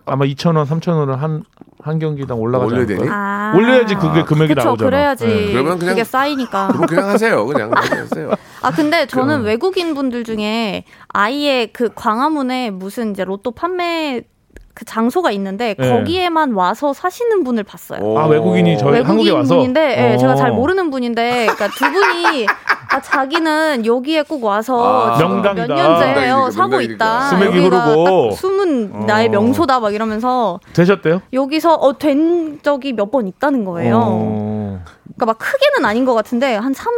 [0.06, 1.44] 아마 2천 원, 3천 원을 한
[1.84, 2.86] 한 경기당 올라가지 올려야?
[2.86, 3.08] 되니?
[3.10, 3.54] 아.
[3.56, 4.88] 올려야지 그게 금액이 그쵸, 나오잖아.
[4.88, 5.52] 그래야지 네.
[5.52, 6.68] 그러면 그냥- 그게 쌓이니까.
[6.68, 7.44] 그럼 그냥 하세요.
[7.44, 8.32] 그냥 하세요.
[8.62, 14.22] 아 근데 저는 외국인 분들 중에 아예 그 광화문에 무슨 이제 로또 판매
[14.82, 15.90] 그 장소가 있는데 네.
[15.92, 18.18] 거기에만 와서 사시는 분을 봤어요.
[18.18, 20.18] 아 외국인이 저희 한국에 외국인 와서 분인데 예, 어.
[20.18, 22.48] 제가 잘 모르는 분인데 그러니까 두 분이
[22.90, 25.68] 아, 자기는 여기에 꼭 와서 아, 명당이다.
[25.68, 26.94] 몇 년째예요 명당이니까, 사고 명당이니까.
[26.96, 27.30] 있다.
[27.30, 28.30] 수맥이 여기가 흐르고.
[28.32, 29.30] 딱 숨은 나의 어.
[29.30, 31.22] 명소다 막 이러면서 되셨대요?
[31.32, 34.02] 여기서 어, 된 적이 몇 번 있다는 거예요.
[34.04, 34.84] 어.
[35.16, 36.90] 그러니까 막 크게는 아닌 것 같은데 한 3등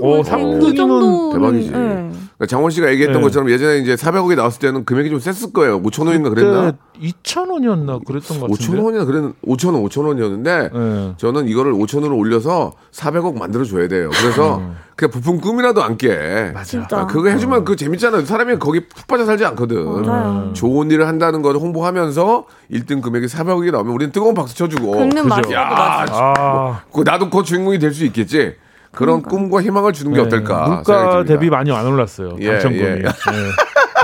[0.00, 1.68] 오, 그 3등이면 정도는 대박이지.
[1.68, 1.72] 예.
[1.72, 3.22] 그러니까 장원 씨가 얘기했던 네.
[3.22, 5.80] 것처럼 예전에 이제 400억이 나왔을 때는 금액이 좀 셌을 거예요.
[5.82, 6.72] 5천 원인가 그랬나?
[6.72, 8.72] 그때 2천 원이었나 그랬던 것 같은데.
[8.78, 11.14] 5천 원이나 그랬는 5천 원, 5천 원이었는데 네.
[11.18, 14.10] 저는 이거를 5천 원으로 올려서 400억 만들어 줘야 돼요.
[14.12, 14.76] 그래서 음.
[14.96, 16.52] 그냥 부푼 꿈이라도 안게.
[16.64, 17.00] 진짜.
[17.00, 18.24] 아, 그거 해주면 그 재밌잖아요.
[18.24, 20.02] 사람이 거기 푹 빠져 살지 않거든.
[20.02, 20.52] 맞아요.
[20.52, 24.92] 좋은 일을 한다는 걸 홍보하면서 1등 금액이 400억이 나오면 우리는 뜨거운 박수 쳐주고.
[24.92, 26.04] 긁는 야.
[26.10, 26.80] 아.
[26.92, 28.54] 그 나도 그 주인공이 될 수 있겠지.
[28.92, 30.26] 그런 꿈과 희망을 주는 게 네.
[30.26, 30.68] 어떨까.
[30.68, 31.24] 물가.
[31.24, 32.36] 대비 많이 안 올랐어요.
[32.40, 32.82] 예, 당첨금이.
[32.84, 32.94] 예.
[32.96, 33.08] 네.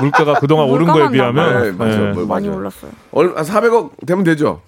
[0.01, 2.05] 물가가 그동안 오른 거에 비하면 네, 맞아요.
[2.07, 2.13] 네.
[2.13, 2.49] 뭐, 많이.
[2.49, 2.91] 올랐어요.
[3.13, 4.61] 얼, 아, 400억 되면 되죠.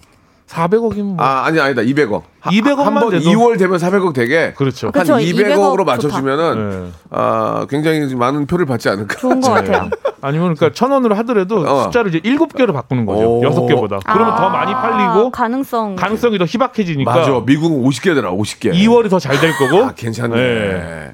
[0.51, 1.17] 400억이면 뭐.
[1.19, 1.81] 아, 아니, 아니다.
[1.81, 2.23] 200억.
[2.43, 4.51] 200억 만 한번 돼도- 2월 되면 400억 되게.
[4.53, 4.87] 그렇죠.
[4.87, 6.91] 한 그쵸, 200억으로 200억 맞춰 주면은, 네.
[7.11, 9.15] 아, 굉장히 많은 표를 받지 않을까.
[9.17, 9.89] 좋은 것 같아요.
[10.21, 11.83] 아니면 그러니까 천 원으로 하더라도 어.
[11.85, 13.39] 숫자를 이제 일곱 개로 바꾸는 거죠.
[13.39, 13.43] 오.
[13.43, 13.99] 여섯 개보다.
[14.05, 15.95] 그러면 더 아, 많이 팔리고 가능성.
[15.95, 17.41] 가능성이 더 희박해지니까 맞아.
[17.45, 18.71] 미국은 50개더라, 50개.
[18.73, 19.85] 2월이 더 잘 될 거고.
[19.85, 20.35] 아, 괜찮네.
[20.35, 21.10] 네.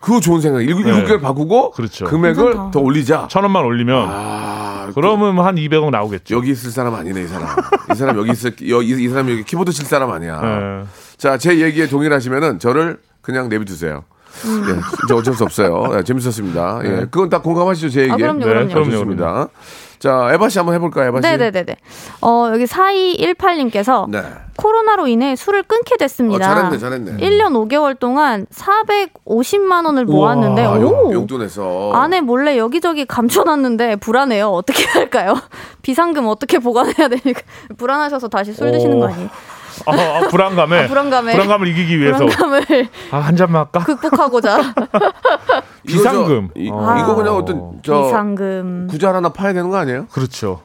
[0.00, 0.62] 그거 좋은 생각.
[0.62, 0.90] 일곱 네.
[0.90, 2.04] 일곱 개를 바꾸고 그렇죠.
[2.06, 2.70] 금액을 괜찮다.
[2.70, 3.28] 더 올리자.
[3.30, 6.34] 천 원만 올리면 아, 그러면 한 200억 나오겠죠.
[6.36, 7.48] 여기 있을 사람 아니네, 이 사람.
[7.92, 10.40] 이 사람 여기 있을, 여기, 이 사람 여기 키보드 칠 사람 아니야.
[10.40, 10.84] 네.
[11.16, 14.04] 자, 제 얘기에 동일하시면은 저를 그냥 내비두세요.
[14.44, 15.92] 예, 진짜 어쩔 수 없어요.
[15.98, 16.80] 예, 재밌었습니다.
[16.84, 18.12] 예, 그건 다 공감하시죠, 제 얘기에?
[18.12, 18.68] 아, 그럼요, 네, 그럼요.
[18.68, 18.90] 그럼요.
[18.90, 19.48] 좋습니다.
[19.98, 21.28] 자, 에바 씨 한번 해볼까요, 에바 씨?
[21.28, 21.76] 네네네네.
[22.20, 24.22] 어, 여기 4218님께서 네.
[24.56, 26.50] 코로나로 인해 술을 끊게 됐습니다.
[26.50, 27.12] 어, 잘했네, 잘했네.
[27.26, 30.80] 1년 5개월 동안 450만 원을 모았는데 아, 오!
[30.82, 31.92] 용, 용돈에서.
[31.94, 34.48] 안에 몰래 여기저기 감춰놨는데 불안해요.
[34.48, 35.34] 어떻게 할까요?
[35.82, 37.40] 비상금 어떻게 보관해야 되니까
[37.78, 39.28] 불안하셔서 다시 술 드시는 거 아니에요?
[39.86, 41.32] 아, 아, 불안감에, 아, 불안감에.
[41.32, 43.84] 불안감을 이기기 위해서 불안감을 아, 한 잔만 할까?
[43.84, 46.48] 극복하고자 이거 저- 비상금.
[46.56, 46.98] 이, 아.
[47.00, 48.86] 이거 그냥 어떤, 저, 비상금.
[48.90, 50.06] 구잘 하나 파야 되는 거 아니에요?
[50.12, 50.62] 그렇죠.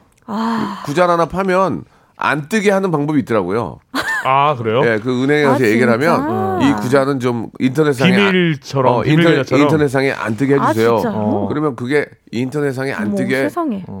[0.84, 1.84] 구잘 하나 파면
[2.16, 3.78] 안 뜨게 하는 방법이 있더라고요.
[4.24, 4.82] 아 그래요?
[4.84, 6.14] 예, 그 은행에 가서 아, 얘기를 진짜?
[6.14, 9.62] 하면 이 구자는 좀 인터넷상에 비밀처럼, 어, 인터넷, 비밀계좌처럼?
[9.62, 10.96] 인터넷상에 안 뜨게 아, 해주세요.
[10.98, 11.14] 진짜요?
[11.16, 11.48] 어.
[11.48, 13.48] 그러면 그게 인터넷상에 안 뜨게.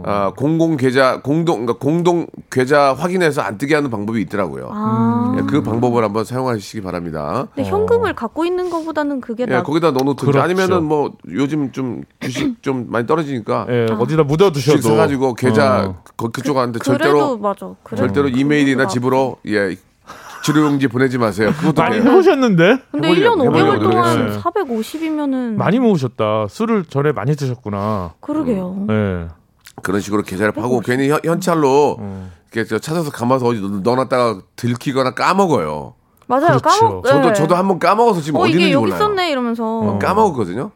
[0.04, 4.68] 아, 공공 계좌 공동 그러니까 공동 계좌 확인해서 안 뜨게 하는 방법이 있더라고요.
[4.72, 5.34] 아.
[5.38, 7.48] 예, 그 방법을 한번 사용하시기 바랍니다.
[7.54, 9.62] 근데 현금을 갖고 있는 것보다는 그게 예, 나.
[9.62, 10.40] 거기다 넣어놓든지 그렇죠.
[10.42, 13.94] 아니면은 뭐 요즘 좀 주식 좀 많이 떨어지니까 예, 아.
[13.94, 14.76] 어디다 묻어두셔도.
[14.78, 16.02] 주식 사가지고 계좌 어.
[16.16, 17.74] 그, 그쪽한테 그래도 절대로 맞아.
[17.82, 18.86] 그래도 절대로 이메일이나.
[18.86, 19.76] 집으로 예
[20.42, 21.52] 치료용지 보내지 마세요.
[21.58, 22.10] 그것도 많이 돼요.
[22.10, 22.78] 해보셨는데?
[22.90, 24.40] 근데 해보려고, 1년 5개월 해보려고 동안 노력했어요.
[24.42, 26.46] 450이면은 많이 모으셨다.
[26.48, 28.14] 술을 전에 많이 드셨구나.
[28.20, 28.86] 그러게요.
[28.90, 29.28] 예.
[29.82, 32.30] 그런 식으로 계좌를 파고 괜히 현, 현찰로 어.
[32.52, 35.94] 이렇게 저 찾아서 감아서 어디 넣- 넣어놨다가 들키거나 까먹어요.
[36.26, 36.58] 맞아요.
[36.58, 36.60] 그렇죠.
[36.80, 37.04] 까먹.
[37.06, 37.32] 저도 네.
[37.34, 38.96] 저도 한번 까먹어서 지금 어 어 디 이게 있는지 여기 몰라요.
[38.96, 40.70] 있었네 이러면서 까먹었거든요.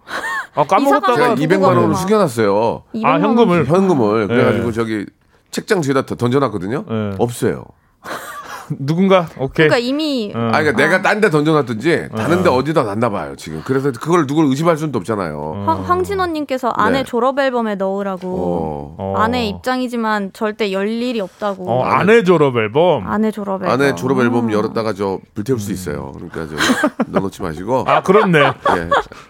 [0.55, 1.95] 아 제가 까먹었다가 이사가서 200만 가면 원을 막.
[1.95, 2.83] 숨겨놨어요.
[2.95, 3.23] 200만 아, 원.
[3.23, 4.73] 현금을 현금을 그래가지고 네.
[4.73, 5.07] 저기
[5.51, 6.85] 책장 뒤에다 던- 던져놨거든요.
[6.89, 7.15] 네.
[7.19, 7.65] 없어요.
[8.79, 9.69] 누군가 오케이.
[9.69, 10.39] 그러니까 이미 어.
[10.53, 13.63] 아, 그러니까 내가 딴 데 던져놨든지 다른 데 어디다 놨나 봐요 지금.
[13.65, 15.65] 그래서 그걸 누굴 의심할 수는 없잖아요.
[15.67, 17.05] 황, 황진원님께서 아내 네.
[17.05, 18.97] 졸업 앨범에 넣으라고 어.
[18.99, 19.15] 어.
[19.17, 23.07] 아내 입장이지만 절대 열 일이 없다고 어, 아내 졸업 앨범.
[23.07, 26.13] 아내 졸업 앨범 안에 졸업 앨범 열었다가 저 불태울 수 있어요.
[26.13, 27.85] 그러니까 저 넣어놓지 마시고.
[27.87, 28.39] 아 그렇네.
[28.41, 28.89] 예.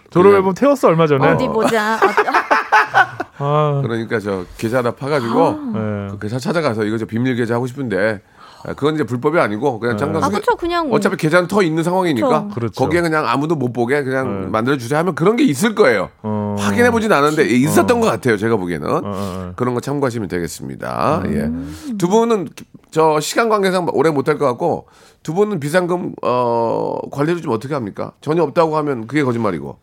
[0.09, 1.27] 졸업 앨범 태웠어 얼마 전에.
[1.27, 6.07] 어디 보자 아, 아, 그러니까 저 계좌 하나 파가지고 네.
[6.11, 9.97] 그 계좌 찾아가서 이거 저 비밀 계좌 하고 싶은데 아, 그건 이제 불법이 아니고 그냥
[9.97, 12.47] 잠깐 아 수개- 그쵸 그냥 어차피 계좌는 터 있는 상황이니까.
[12.53, 12.73] 그렇죠.
[12.83, 14.47] 거기에 그냥 아무도 못 보게 그냥 네.
[14.47, 16.09] 만들어 주세요 하면 그런 게 있을 거예요.
[16.23, 16.55] 어.
[16.59, 18.37] 확인해 보진 않았는데 있었던 것 같아요.
[18.37, 19.53] 제가 보기에는 어, 어.
[19.55, 21.23] 그런 거 참고하시면 되겠습니다.
[21.27, 21.51] 예.
[21.97, 22.49] 두 분은
[22.91, 24.87] 저 시간 관계상 오래 못 할 것 같고
[25.23, 28.11] 두 분은 비상금 어 관리를 좀 어떻게 합니까?
[28.21, 29.77] 전혀 없다고 하면 그게 거짓말이고.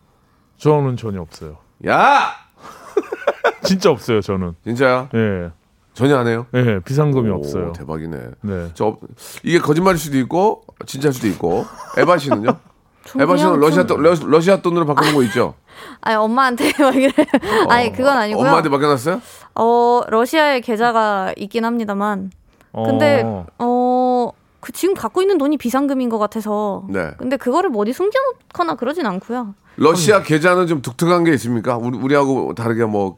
[0.57, 1.57] 저는 전혀 없어요.
[1.87, 2.29] 야
[3.63, 4.55] 진짜 없어요 저는.
[4.63, 5.09] 진짜야?
[5.13, 5.49] 예.
[5.95, 6.45] 전혀 안 해요?
[6.53, 7.71] 예, 비상금이 오, 없어요.
[7.73, 8.17] 대박이네.
[8.41, 8.67] 네.
[8.75, 8.99] 저 없-
[9.43, 11.65] 이게 거짓말일 수도 있고 진짜일 수도 있고.
[11.97, 12.49] 에바 씨는요?
[13.05, 15.55] 저 에바 씨는 러시아 좀- 돈 러시- 러시아 돈으로 바꾸는 거 있죠?
[16.01, 17.11] 아니 엄마한테 막 이래
[17.69, 19.21] 아니 그건 아니고요 엄마한테 맡겨놨어요?
[19.55, 22.31] 어 러시아에 계좌가 있긴 합니다만
[22.73, 23.45] 근데 어.
[23.59, 24.31] 어
[24.61, 27.11] 그 지금 갖고 있는 돈이 비상금인 것 같아서 네.
[27.19, 31.77] 근데 그거를 뭐 어디 숨겨놓거나 그러진 않고요 러시아 계좌는 좀 독특한 게 있습니까?
[31.77, 33.17] 우리 우리하고 다르게 뭐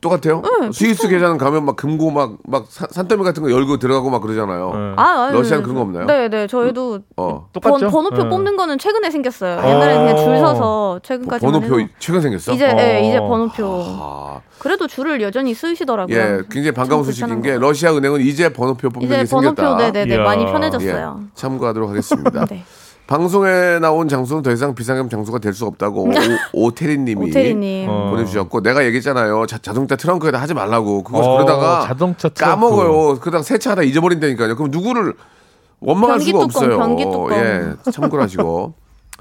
[0.00, 0.42] 똑같아요?
[0.60, 4.72] 네, 스위스 계좌는 가면 막 금고 막 막 산더미 같은 거 열고 들어가고 막 그러잖아요.
[4.74, 4.92] 네.
[4.96, 6.06] 아, 아니, 러시아는 그런 거 없나요?
[6.06, 7.48] 네 네 저희도 어.
[7.52, 7.78] 똑같죠?
[7.78, 8.28] 번, 번호표 네.
[8.28, 9.58] 뽑는 거는 최근에 생겼어요.
[9.68, 12.52] 옛날에 그냥 줄 서서 최근까지 번호표 최근 생겼어?
[12.52, 12.76] 이제 어.
[12.78, 16.16] 예, 이제 번호표 아, 그래도 줄을 여전히 쓰시더라고요.
[16.16, 17.60] 예, 굉장히 반가운 좀 소식인 게 거.
[17.60, 19.54] 러시아 은행은 이제 번호표 뽑는 이제 게 생겼다.
[19.62, 20.22] 번호표 네 네네 이야.
[20.24, 21.20] 많이 예, 편해졌어요.
[21.34, 22.44] 참고하도록 하겠습니다.
[22.50, 22.64] 네.
[23.06, 26.10] 방송에 나온 장소는 더 이상 비상금 장소가 될 수 없다고
[26.52, 28.10] 오, 테리님이 오태리님 어.
[28.10, 29.46] 보내주셨고 내가 얘기했잖아요.
[29.46, 31.02] 자, 자동차 트렁크에다 하지 말라고.
[31.04, 32.50] 그거 어, 그러다가 자동차 트렁크.
[32.50, 33.18] 까먹어요.
[33.20, 34.56] 그러다가 세차하다 잊어버린다니까요.
[34.56, 35.14] 그럼 누구를
[35.80, 36.78] 원망할 수가 뚜껑, 없어요.
[36.78, 37.32] 변기 뚜껑.
[37.32, 38.74] 예, 참고를 하시고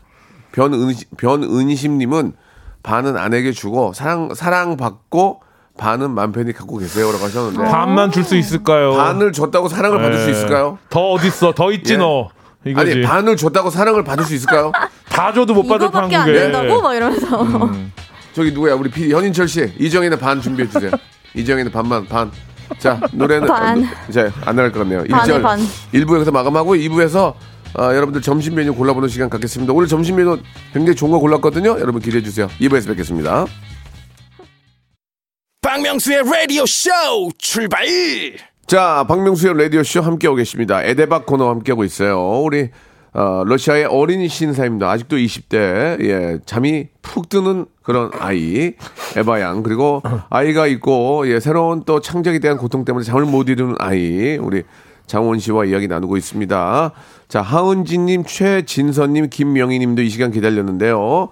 [0.51, 2.33] 변은 변은심님은
[2.81, 5.41] 반은 아내에게 주고 사랑 사랑 받고
[5.77, 8.93] 반은 맘 편히 갖고 계세요라고 하셨는데 반만 줄 수 있을까요?
[8.93, 10.31] 반을 줬다고 사랑을 받을 수 예.
[10.31, 10.77] 있을까요?
[10.89, 11.53] 더 어딨어?
[11.53, 11.97] 더 있지 예.
[11.97, 12.29] 너.
[12.65, 12.91] 이거지.
[12.91, 14.71] 아니 반을 줬다고 사랑을 받을 수 있을까요?
[15.10, 16.39] 다 줘도 못 받을 이거밖에 안 한국에.
[16.39, 17.91] 된다고 막 이러면서 음.
[18.34, 20.91] 저기 누구야 우리 PD 현인철 씨 이정희는 반 준비해 주세요.
[21.36, 22.32] 이정희는 반만 반.
[22.80, 23.88] 자 노래는 반.
[24.10, 25.04] 이제 안 나갈 것 같네요.
[25.10, 25.60] 반에 1절 반.
[25.93, 27.36] 1부 여기서 마감하고 2부에서
[27.78, 29.71] 아, 여러분들 점심 메뉴 골라보는 시간 갖겠습니다.
[29.73, 30.38] 오늘 점심 메뉴
[30.73, 31.78] 굉장히 좋은 거 골랐거든요.
[31.80, 32.47] 여러분 기대해 주세요.
[32.60, 33.45] 2부에서 뵙겠습니다.
[35.62, 36.89] 박명수의 라디오 쇼
[37.38, 37.86] 출발
[38.67, 40.84] 자, 박명수의 라디오쇼 함께하고 계십니다.
[40.84, 42.41] 에데박 코너 함께하고 있어요.
[42.41, 42.69] 우리,
[43.13, 44.89] 어, 러시아의 어린이 신사입니다.
[44.89, 48.73] 아직도 20대, 예, 잠이 푹 드는 그런 아이,
[49.15, 49.62] 에바 양.
[49.62, 50.01] 그리고
[50.32, 54.63] 아이가 있고, 예, 새로운 또 창작에 대한 고통 때문에 잠을 못 이루는 아이, 우리
[55.06, 56.91] 장원 씨와 이야기 나누고 있습니다.
[57.28, 61.30] 자, 하은지님, 최진선님, 김명희님도 이 시간 기다렸는데요.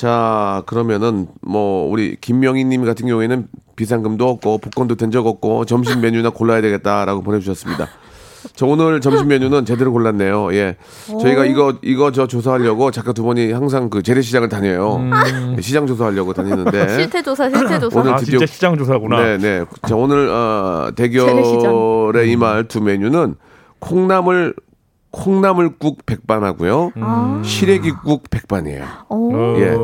[0.00, 6.00] 자, 그러면은 뭐 우리 김명희 님 같은 경우에는 비상금도 없고 복권도 된 적 없고 점심
[6.00, 7.86] 메뉴나 골라야 되겠다라고 보내 주셨습니다.
[8.54, 10.54] 저 오늘 점심 메뉴는 제대로 골랐네요.
[10.54, 10.76] 예.
[11.20, 15.02] 저희가 이거 이거 저 조사하려고 작가 두 분이 항상 그 재래 시장을 다녀요.
[15.58, 18.00] 예, 시장 조사하려고 다니는데 실태 조사, 실태 조사.
[18.00, 19.20] 오늘 아 드디어- 진짜 시장 조사구나.
[19.22, 19.64] 네, 네.
[19.86, 21.60] 자, 오늘 어, 재래시장.
[21.60, 23.34] 대결에 임할 두 메뉴는
[23.80, 24.54] 콩나물
[25.12, 26.92] 콩나물국 백반하고요.
[27.00, 27.42] 아.
[27.44, 28.84] 시래기국 백반이에요.
[29.08, 29.32] 오.
[29.58, 29.76] 예.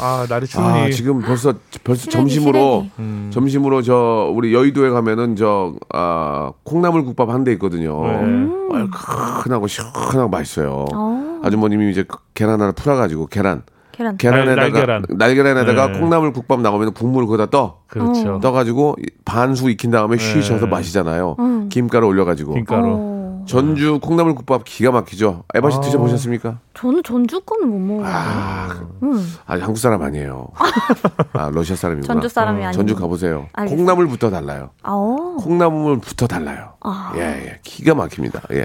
[0.00, 2.92] 아 날이 추우니 아, 지금 벌써 벌써 시래기, 점심으로 시래기.
[2.98, 3.30] 음.
[3.32, 8.02] 점심으로 저 우리 여의도에 가면은 저 아, 콩나물국밥 한 대 있거든요.
[8.06, 8.48] 네.
[8.70, 10.84] 얼큰하고 시원하고 맛있어요.
[10.92, 11.40] 어.
[11.44, 13.62] 아주머님이 이제 계란 하나 풀어가지고 계란
[13.92, 14.16] 계란.
[14.18, 15.04] 계란에다가 날계란.
[15.10, 16.00] 날계란 에다가 네.
[16.00, 18.40] 콩나물 국밥 나오면 국물을 거기다 떠 그렇죠.
[18.42, 20.22] 떠가지고 반수 익힌 다음에 네.
[20.22, 21.36] 쉬셔서 마시잖아요.
[21.38, 21.68] 음.
[21.70, 22.82] 김가루 올려가지고 김가루.
[22.88, 23.15] 어.
[23.46, 25.44] 전주 콩나물국밥 기가 막히죠.
[25.54, 25.80] 에바 씨 아.
[25.80, 26.58] 드셔보셨습니까?
[26.74, 28.06] 저는 전주 거는 못 먹어요.
[28.12, 28.68] 아,
[29.02, 29.34] 음.
[29.46, 30.48] 아 한국 사람 아니에요.
[31.32, 32.12] 아 러시아 사람이구나.
[32.12, 32.72] 전주 사람이 어, 아니고.
[32.80, 33.46] 전주 가보세요.
[33.52, 33.76] 알겠어요.
[33.76, 34.70] 콩나물부터 달라요.
[34.82, 35.36] 아, 어.
[35.38, 36.74] 콩나물부터 달라요.
[36.80, 37.12] 아.
[37.16, 38.42] 예, 예, 기가 막힙니다.
[38.52, 38.64] 예.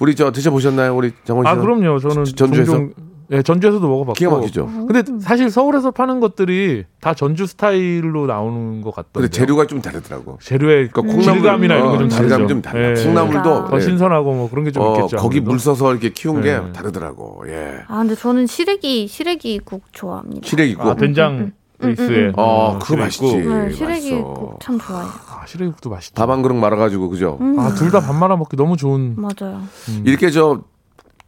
[0.00, 1.50] 우리 저 드셔보셨나요, 우리 장원 씨?
[1.50, 1.98] 아 그럼요.
[1.98, 2.72] 저는 저- 전주에서?
[2.72, 2.94] 종종
[3.32, 4.14] 예, 전주에서도 먹어봤고.
[4.14, 4.66] 기가 막히죠.
[4.88, 9.20] 근데 사실 서울에서 파는 것들이 다 전주 스타일로 나오는 것 같던데.
[9.20, 10.38] 근데 재료가 좀 다르더라고.
[10.42, 12.28] 재료의 그러니까 콩나물 질감이나 이런 어, 게좀 다르죠.
[12.28, 12.90] 질감이 좀 달라.
[12.90, 12.94] 예.
[13.04, 13.70] 콩나물도 그러니까.
[13.70, 13.80] 더 예.
[13.80, 15.16] 신선하고 뭐 그런 게좀 어, 있겠죠.
[15.18, 15.50] 거기 아무래도.
[15.50, 16.72] 물 써서 이렇게 키운 게 네.
[16.72, 17.44] 다르더라고.
[17.46, 17.76] 예.
[17.86, 20.46] 아, 근데 저는 시래기, 시래기국 좋아합니다.
[20.48, 20.84] 시래기국.
[20.86, 22.32] 아, 된장 베이스에.
[22.36, 23.26] 어, 음, 그거 맛있지.
[23.28, 23.54] 시래기국.
[23.56, 23.70] 네.
[23.72, 25.08] 시래기국 참 좋아해요.
[25.28, 26.26] 아, 시래기국도 맛있다.
[26.26, 27.38] 밥 한 그릇 말아가지고 그죠.
[27.58, 29.14] 아, 둘 다 밥 말아 먹기 너무 좋은.
[29.16, 29.62] 맞아요.
[30.04, 30.62] 이렇게 저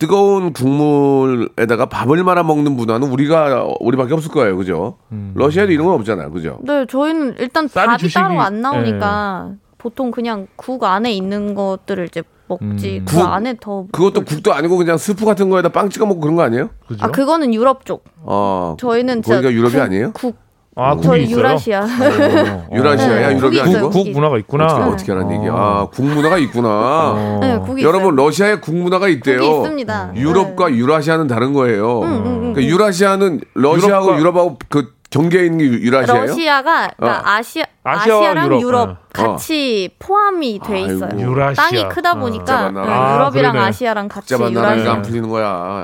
[0.07, 4.97] 뜨거운 국물에다가 밥을 말아 먹는 문화는 우리가 우리밖에 없을 거예요, 그죠?
[5.35, 6.59] 러시아도 이런 건 없잖아요, 그죠?
[6.63, 12.25] 네, 저희는 일단 밥이 주식이- 따로 안 나오니까 보통 그냥 국 안에 있는 것들을 이제
[12.49, 12.99] 먹지.
[12.99, 13.05] 음.
[13.07, 16.35] 그 국- 안에 더 그것도 국도 아니고 그냥 스프 같은 거에다 빵 찍어 먹고 그런
[16.35, 16.71] 거 아니에요?
[16.89, 17.05] 그죠?
[17.05, 18.03] 아, 그거는 유럽 쪽.
[18.23, 18.77] 어.
[18.81, 20.13] 저희는 진짜 거기가 유럽이 국- 아니에요?
[20.15, 20.37] 국.
[20.75, 21.37] 아, 국이 저희 있어요?
[21.39, 21.81] 유라시아.
[21.81, 22.69] 어, 어.
[22.73, 23.91] 유라시아야, 네, 유럽이 아니고?
[23.91, 24.65] 국 문화가 있구나.
[24.67, 24.91] 어떻게, 네.
[24.91, 25.33] 어떻게 하는 어.
[25.35, 25.53] 얘기야?
[25.53, 26.69] 아, 국 문화가 있구나.
[26.71, 27.39] 어.
[27.43, 28.25] 네, 국이 여러분, 있어요.
[28.27, 29.39] 러시아에 국 문화가 있대요.
[29.41, 30.13] 국이 있습니다.
[30.17, 30.77] 유럽과 네.
[30.77, 32.01] 유라시아는 다른 거예요.
[32.01, 36.27] 그러니까 유라시아는 러시아하고 유럽과- 유럽하고 그 경계에 있는 게 유- 유라시아예요?
[36.27, 37.23] 러시아가 그러니까 어.
[37.35, 38.97] 아시아 아시아랑 유럽, 유럽, 어.
[39.13, 40.93] 같이 포함이 돼 아이고.
[40.95, 41.11] 있어요.
[41.21, 41.65] 유라시아.
[41.69, 43.59] 땅이 크다 보니까 아, 유럽이랑 그러네.
[43.69, 45.83] 아시아랑 같이 유라시아 안 풀리는 거야.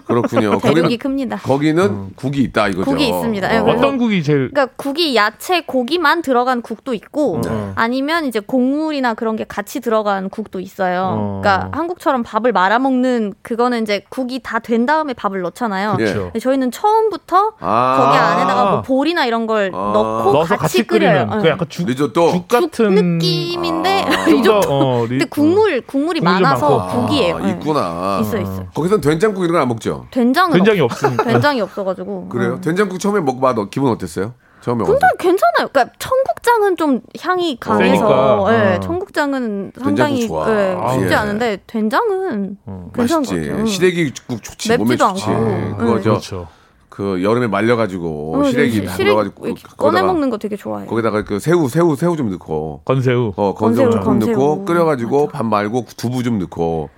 [0.00, 0.58] 그렇군요.
[0.58, 1.36] 대륙이 거기는, 큽니다.
[1.36, 2.84] 거기는 국이 있다 이거죠.
[2.90, 3.48] 국이 있습니다.
[3.48, 3.64] 네, 어.
[3.64, 7.72] 그래서- 어떤 국이 제일 그러니까 국이 야채 고기만 들어간 국도 있고 어.
[7.76, 11.16] 아니면 이제 곡물이나 그런 게 같이 들어간 국도 있어요.
[11.18, 11.40] 어.
[11.42, 15.96] 그러니까 한국처럼 밥을 말아 먹는 그거는 이제 국이 다 된 다음에 밥을 넣잖아요.
[15.98, 16.04] 예.
[16.04, 16.22] 그렇죠.
[16.24, 17.96] 근데 저희는 처음부터 아.
[17.98, 19.76] 거기 안에다가 뭐 볼이나 이런 걸 아.
[19.92, 21.40] 넣고 넣어서 같이, 같이 끓이는 끓여요.
[21.42, 21.50] 그 예.
[21.52, 22.30] 약간 죽, 리조또.
[22.32, 24.28] 죽 같은 느낌인데 아.
[24.28, 24.68] 이 좀더 정도.
[24.74, 27.00] 어, 리- 근데 국물 국물이 국물이 좀 많아서 많고.
[27.06, 27.36] 국이에요.
[27.36, 27.50] 아, 예.
[27.52, 28.18] 있구나.
[28.22, 28.64] 있어 있어.
[28.74, 30.06] 거기선 된장국 이런 거 안 먹죠?
[30.10, 31.24] 된장은 된장이 없, 없으니까.
[31.32, 32.28] 된장이 없어가지고.
[32.28, 32.54] 그래요?
[32.54, 32.60] 어.
[32.60, 33.54] 된장국 처음에 먹어봐.
[33.54, 34.34] 너 기분 어땠어요?
[34.60, 35.16] 처음에 근데 어때?
[35.18, 35.68] 괜찮아요.
[35.72, 38.46] 그러니까 청국장은 좀 향이 강해서, 세니까.
[38.72, 38.80] 예, 어.
[38.80, 40.48] 청국장은 상당히 좋아.
[40.50, 41.16] 예, 아, 쉽지 예.
[41.16, 42.58] 않은데 된장은
[42.94, 43.48] 괜찮은 것 맛있지.
[43.50, 43.66] 같아요.
[43.66, 44.76] 시래기국 좋지.
[44.76, 45.24] 몸에 맵지도 좋지.
[45.24, 45.76] 않고.
[45.78, 46.02] 그거 응.
[46.02, 46.48] 저, 그렇죠.
[46.88, 50.86] 그 여름에 말려가지고 어, 시래기 네, 다 시래기 이렇게 그- 꺼내 먹는 거 되게 좋아해요.
[50.88, 53.32] 거기다가 그 새우 새우 새우 좀 넣고 건새우.
[53.34, 54.64] 어 건새우 건새우, 조금 넣고.
[54.66, 56.90] 끓여가지고 밥 말고 두부 좀 넣고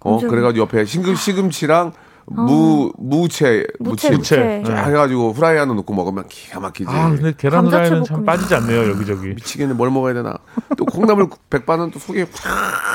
[0.00, 0.30] 어 건새우.
[0.30, 1.92] 그래가지고 옆에 시금 시금치랑
[2.26, 4.62] 무 무채 무채 무침 무채.
[4.66, 6.88] 쫙 해가지고 후라이 하나 넣고 먹으면 기가 막히지.
[6.90, 8.24] 아, 근데 계란 후라이는 참.
[8.24, 9.28] 빠지지 않네요, 여기저기.
[9.28, 10.34] 미치겠네 뭘 먹어야 되나.
[10.76, 12.26] 또 콩나물 백반은 또 속이 아,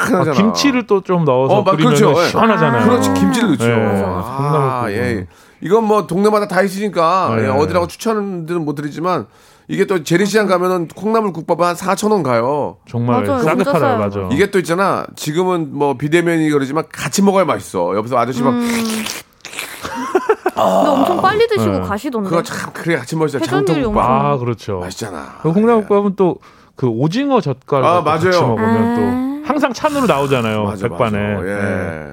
[0.08, 0.32] 푸하잖아.
[0.32, 2.22] 김치를 또 좀 넣어서 어, 맞- 끓이면 그렇죠.
[2.22, 2.28] 예.
[2.30, 2.88] 시원하잖아요.
[2.90, 3.66] 그렇지 김치를 넣죠.
[3.68, 4.04] 네.
[4.06, 5.28] 아, 콩나물 예.
[5.62, 7.44] 이건 뭐 동네마다 다 있으니까 네.
[7.44, 9.26] 예, 어디라고 추천들은 못 드리지만
[9.70, 12.78] 이게 또 재래시장 가면은 콩나물 국밥 한 4천 원 가요.
[12.88, 13.26] 정말.
[13.26, 14.00] 싸게 팔아요.
[14.00, 14.30] 맞아.
[14.32, 15.06] 이게 또 있잖아.
[15.16, 17.96] 지금은 뭐 비대면이 그러지만 같이 먹어야 맛있어.
[17.96, 18.52] 옆에서 아저씨 막
[20.58, 21.80] 근데 엄청 빨리 드시고 네.
[21.82, 22.30] 가시던데.
[22.30, 23.40] 그거 참 그래 같이 먹자.
[23.40, 24.80] 장통국밥 아, 그렇죠.
[24.80, 25.40] 맛있잖아.
[25.42, 26.38] 그 콩나물밥은 또
[26.78, 28.48] 그 오징어 젓갈 아, 같이 맞아요.
[28.50, 28.96] 먹으면 아.
[28.96, 31.48] 또 항상 찬으로 나오잖아요 맞아, 백반에 맞아.
[31.48, 31.54] 예.
[31.56, 32.12] 네.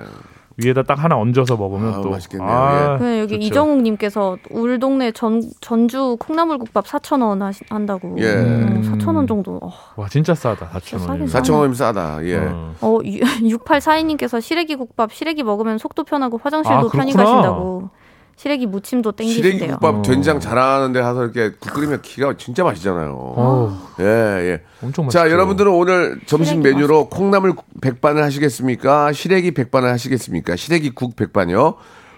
[0.56, 2.48] 위에다 딱 하나 얹어서 먹으면 아, 또 맛있겠네요.
[2.48, 3.46] 아, 그 여기 좋죠.
[3.46, 8.16] 이정욱 님께서 울 동네 전 전주 콩나물국밥 4천 원 하시, 한다고.
[8.18, 8.34] 예.
[8.34, 9.58] 음, 4천 원 정도.
[9.62, 11.42] 어, 와 진짜 싸다 4천 싸긴 원이면 싸.
[11.42, 12.24] 4천 원이면 싸다.
[12.24, 12.36] 예.
[12.36, 12.74] 어.
[12.80, 17.12] 어 6842님께서 시래기 국밥 시래기 먹으면 속도 편하고 화장실도 아, 편히.
[17.12, 17.90] 가신다고.
[18.36, 19.78] 시래기 무침도 시래기 땡기신대요.
[19.78, 23.78] 국밥 된장 잘하는데 가서 이렇게 국 끓이면 기가 진짜 맛있잖아요.
[24.00, 24.60] 예, 예.
[24.82, 25.18] 엄청 맛있죠.
[25.18, 29.12] 자, 여러분들은 오늘 점심 시래기 메뉴로 콩나물 백반을 하시겠습니까?
[29.12, 30.56] 시래기 백반을 하시겠습니까?
[30.56, 31.74] 시래기 국 백반이요.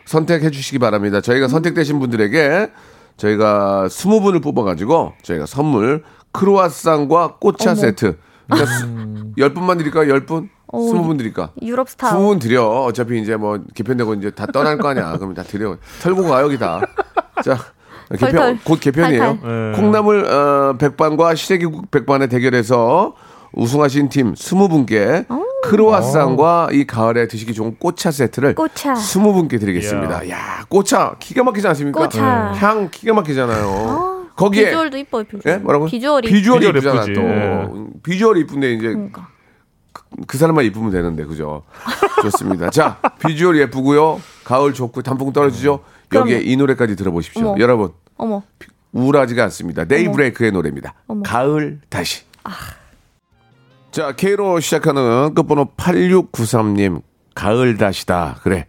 [0.07, 1.21] 선택해 주시기 바랍니다.
[1.21, 2.71] 저희가 선택되신 분들에게
[3.17, 6.03] 저희가 20분을 뽑아가지고 저희가 선물
[6.33, 7.81] 크로아상과 꽃차 어머.
[7.81, 8.17] 세트.
[8.49, 9.33] 그러니까 음.
[9.37, 10.13] 10분만 드릴까요?
[10.15, 10.49] 10분?
[10.69, 11.51] 어, 20분 드릴까?
[11.63, 12.15] 유럽 스타일.
[12.17, 12.65] 20분 드려.
[12.67, 15.17] 어차피 이제 뭐 개편되고 이제 다 떠날 거 아니야.
[15.17, 15.77] 그럼 다 드려.
[16.03, 16.81] 털고 가 여기 다.
[17.45, 17.57] 자.
[18.13, 18.59] 개편 털털.
[18.65, 19.39] 곧 개편이에요.
[19.43, 19.73] 네.
[19.77, 23.15] 콩나물 어, 백반과 시래기국 백반의 대결에서
[23.53, 25.27] 우승하신 팀 20분께
[25.65, 28.95] 크로아상과 이 가을에 드시기 좋은 꽃차 세트를 꽃차.
[28.95, 30.29] 20분께 드리겠습니다.
[30.31, 31.99] 야, 꽃차 기가 막히지 않습니까?
[32.01, 32.51] 꽃차.
[32.53, 32.59] 네.
[32.59, 34.16] 향 기가 막히잖아요.
[34.37, 35.25] 거기에 비주얼도 이뻐요.
[35.25, 35.55] 비주얼.
[35.55, 35.59] 예?
[35.59, 35.87] 뭐라고?
[35.87, 37.13] 비주얼이 비주얼이 예쁘지.
[37.15, 37.21] 또.
[37.23, 37.69] 예.
[38.03, 39.29] 비주얼이 이쁜데 이제 그러니까.
[40.27, 41.63] 그 사람만 이쁘면 되는데 그죠?
[42.23, 42.71] 좋습니다.
[42.71, 44.21] 자, 비주얼 예쁘고요.
[44.45, 45.83] 가을 좋고 단풍 떨어지죠.
[46.15, 46.51] 여기에 그럼요.
[46.51, 47.49] 이 노래까지 들어보십시오.
[47.51, 47.61] 어머.
[47.61, 48.43] 여러분 어머.
[48.93, 49.85] 우울하지가 않습니다.
[49.85, 50.95] 네이브레이크의 노래입니다.
[51.09, 51.23] 어머.
[51.23, 52.23] 가을 다시.
[53.91, 57.03] 자, K로 시작하는 끝번호 8693님,
[57.35, 58.39] 가을 다시다.
[58.43, 58.67] 그래.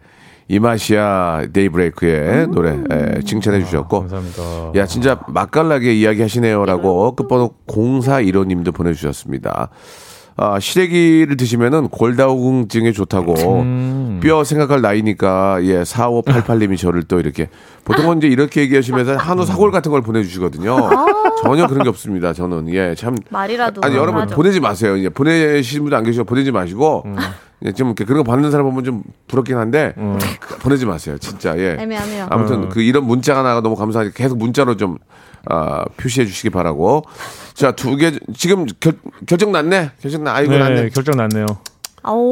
[0.50, 4.00] 이 맛이야, 네이브레이크의 노래, 에, 칭찬해 주셨고.
[4.00, 4.72] 감사합니다.
[4.76, 9.68] 야, 진짜 맛깔나게 이야기 하시네요라고 끝번호 0415님도 보내주셨습니다.
[10.40, 13.34] 아, 시래기를 드시면은 골다공증에 좋다고
[14.22, 17.48] 뼈 생각할 나이니까 예, 4588님이 저를 또 이렇게
[17.84, 20.76] 보통은 이제 이렇게 얘기하시면서 한우 사골 같은 걸 보내주시거든요.
[21.42, 22.32] 전혀 그런 게 없습니다.
[22.32, 24.36] 저는 예, 참 말이라도 아니 여러분 하죠.
[24.36, 24.96] 보내지 마세요.
[24.96, 27.04] 이제 보내시는 분도 안 계시고 보내지 마시고
[27.64, 29.92] 예, 좀 이렇게 그런 거 받는 사람 보면 좀 부럽긴 한데
[30.40, 31.18] 그- 보내지 마세요.
[31.18, 31.76] 진짜 예.
[31.78, 32.26] 애매하네요.
[32.30, 34.98] 아무튼 그 이런 문자가 나가 너무 감사하게 계속 문자로 좀
[35.46, 37.04] 아, 표시해 주시기 바라고.
[37.54, 38.94] 자, 두 개 지금 결,
[39.26, 39.92] 결정 났네.
[40.00, 40.34] 결정 나.
[40.34, 40.88] 아이고 네, 났네.
[40.90, 41.46] 결정 났네요.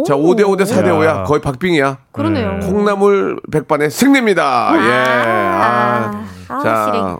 [0.06, 1.04] 자, 5대 5대 4대 5야.
[1.04, 1.24] 야.
[1.24, 1.98] 거의 박빙이야.
[2.12, 2.60] 그러네요.
[2.60, 4.72] 콩나물 백반의 승리입니다.
[4.76, 4.92] 예.
[4.92, 6.24] 아.
[6.48, 7.16] 아, 자.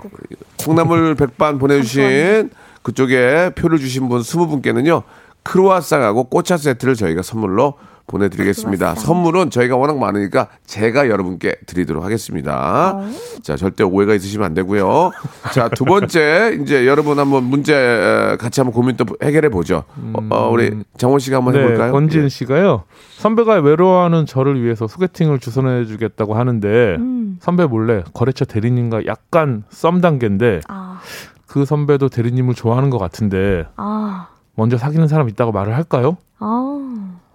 [0.64, 2.50] 콩나물 백반 보내주신
[2.82, 5.02] 그쪽에 표를 주신 분 20분께는요.
[5.42, 7.74] 크로아상하고 꽃차 세트를 저희가 선물로
[8.06, 8.94] 보내드리겠습니다.
[8.94, 13.00] 선물은 저희가 워낙 많으니까 제가 여러분께 드리도록 하겠습니다.
[13.42, 15.10] 자, 절대 오해가 있으시면 안 되고요.
[15.52, 19.84] 자, 두 번째, 이제 여러분 한번 문제 에, 같이 한번 고민 또 해결해 보죠.
[20.14, 21.92] 어, 어, 우리 장원 씨가 한번 네, 해볼까요?
[21.92, 22.28] 권진 예.
[22.28, 22.84] 씨가요.
[23.18, 27.38] 선배가 외로워하는 저를 위해서 소개팅을 주선해 주겠다고 하는데 음.
[27.40, 31.00] 선배 몰래 거래처 대리님과 약간 썸 단계인데 아,
[31.46, 36.16] 그 선배도 대리님을 좋아하는 것 같은데 아, 먼저 사귀는 사람 있다고 말을 할까요?
[36.38, 36.75] 아,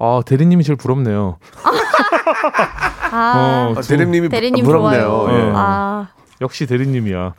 [0.03, 1.37] 아 대리님이 제일 부럽네요.
[3.11, 5.01] 아, 어, 아, 대리님이 대리님 부럽네요.
[5.03, 5.37] 좋아요.
[5.37, 5.51] 예.
[5.55, 6.07] 아,
[6.41, 7.35] 역시 대리님이야.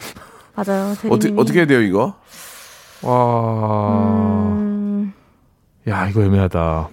[0.54, 0.94] 맞아요.
[0.94, 1.10] 대리님이.
[1.10, 2.14] 어떻게 어떻게 해야 돼요 이거?
[3.02, 5.12] 와, 음,
[5.88, 6.88] 야 이거 애매하다.
[6.88, 6.90] 이거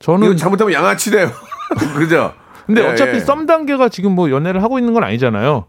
[0.00, 1.30] 저는 잘못하면 양아치래요.
[1.96, 2.34] 그죠?
[2.66, 3.20] 근데 예, 어차피 예.
[3.20, 5.64] 썸 단계가 지금 뭐 연애를 하고 있는 건 아니잖아요.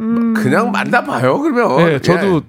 [0.00, 0.34] 음.
[0.34, 1.76] 그냥 만나봐요 그러면.
[1.78, 1.98] 네, 예.
[1.98, 2.42] 저도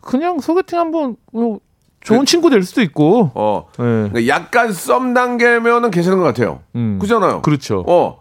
[0.00, 1.60] 그냥 소개팅 한번 뭐
[2.00, 3.30] 좋은 친구 될 수도 있고.
[3.34, 3.66] 어
[4.12, 4.26] 네.
[4.28, 6.60] 약간 썸 단계면은 괜찮은 것 같아요.
[6.76, 6.98] 음.
[7.00, 7.42] 그잖아요.
[7.42, 7.84] 그렇죠.
[7.86, 8.18] 어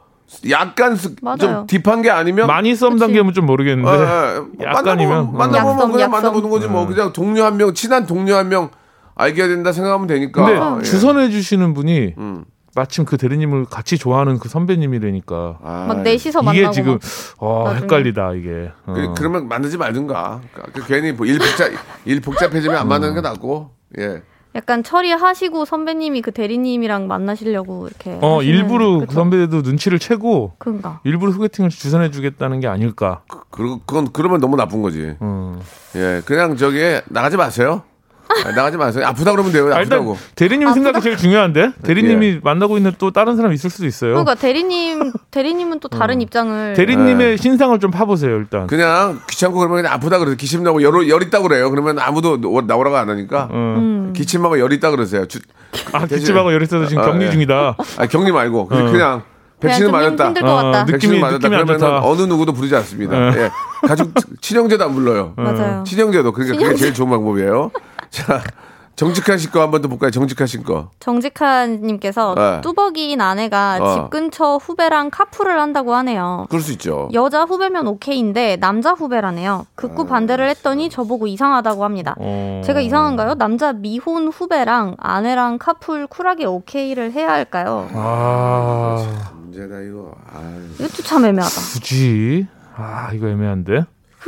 [0.50, 1.16] 약간 스-.
[1.40, 3.00] 좀 딥한 게 아니면 많이 썸 그치.
[3.00, 3.90] 단계면 좀 모르겠는데.
[3.90, 5.32] 어, 어, 약간이면, 만나보면, 어.
[5.38, 6.12] 만나보면 그냥.
[6.12, 8.70] 만나보는 거지 뭐 그냥 동료 한 명 친한 동료 한 명
[9.16, 10.46] 알게 된다 생각하면 되니까.
[10.46, 10.84] 근데 예.
[10.84, 12.46] 주선해 주시는 분이 음.
[12.78, 15.58] 마침 그 대리님을 같이 좋아하는 그 선배님이라니까.
[15.64, 17.02] 아, 막 넷이서 만나고 이게 지금 막
[17.40, 17.82] 어, 나중에.
[17.82, 18.72] 헷갈리다 이게.
[18.86, 18.94] 어.
[18.94, 20.42] 그, 그러면 만나지 말든가.
[20.74, 21.72] 그, 괜히 뭐 일 복잡
[22.06, 23.72] 일 복잡해지면 안 만나는 게 낫고.
[23.98, 24.22] 예.
[24.56, 28.20] 약간 처리하시고 선배님이 그 대리님이랑 만나시려고 이렇게.
[28.22, 29.14] 어 하시는- 일부러 그?
[29.14, 31.00] 선배도 눈치를 채고 그런가.
[31.04, 33.22] 일부러 소개팅을 주선해 주겠다는 게 아닐까.
[33.50, 35.16] 그 그건 그러면 너무 나쁜 거지.
[35.20, 35.60] 음.
[35.96, 36.22] 예.
[36.26, 37.82] 그냥 저기 나가지 마세요.
[38.46, 39.06] 아, 나가지 마세요.
[39.08, 39.64] 아프다 그러면 돼요.
[39.66, 40.18] 아, 일단 아프다고.
[40.36, 44.12] 대리님 생각이 제일 중요한데 대리님이 만나고 있는 또 다른 사람 있을 수도 있어요.
[44.12, 46.74] 그러니까 대리님 대리님은 또 다른 입장을.
[46.76, 48.68] 대리님의 신상을 좀 파보세요 일단.
[48.68, 51.70] 그냥 귀찮고 그러면 그냥 아프다 그래서 기침 나고 열, 열 있다 그래요.
[51.70, 52.38] 그러면 아무도
[52.68, 53.76] 나오라고 안 하니까 어.
[53.78, 54.14] 음.
[54.16, 55.26] 기침하고 열 있다 그러세요.
[55.28, 55.40] 주,
[55.94, 57.32] 아 대신- 기침하고 열이 있어서 지금 어, 격리 예.
[57.32, 57.76] 중이다.
[57.98, 58.92] 아 격리 말고 그냥, 어.
[58.92, 59.24] 그냥
[59.60, 60.82] 백신을 그냥 좀 맞았다.
[60.82, 61.50] 어, 백신을 느낌이- 맞았다.
[61.50, 62.04] 그러면.
[62.04, 63.18] 어느 누구도 부르지 않습니다.
[63.18, 63.34] 어.
[63.36, 63.50] 예.
[63.88, 64.12] 가족
[64.42, 65.34] 친형제도 안 불러요.
[65.36, 65.84] 맞아요.
[65.86, 67.72] 친형제도 그러니까 그게 제일 좋은 방법이에요.
[68.26, 68.42] 자
[68.96, 70.10] 정직한 씨거 한 번 더 볼까요?
[70.10, 70.90] 정직한 씨 거.
[71.00, 72.62] 정직한님께서 네.
[72.62, 73.94] 뚜벅이인 아내가 어.
[73.94, 76.48] 집 근처 후배랑 카풀을 한다고 하네요.
[76.50, 77.08] 그럴 수 있죠.
[77.14, 79.68] 여자 후배면 오케이인데 남자 후배라네요.
[79.76, 82.16] 극구 반대를 했더니 저보고 이상하다고 합니다.
[82.18, 82.62] 어.
[82.66, 83.36] 제가 이상한가요?
[83.36, 87.88] 남자 미혼 후배랑 아내랑 카풀 쿨하게 오케이를 해야 할까요?
[87.94, 89.06] 아
[89.44, 90.12] 문제다 이거.
[90.34, 90.64] 아유.
[90.80, 91.54] 이것도 참 애매하다.
[91.74, 93.84] 굳이 아 이거 애매한데.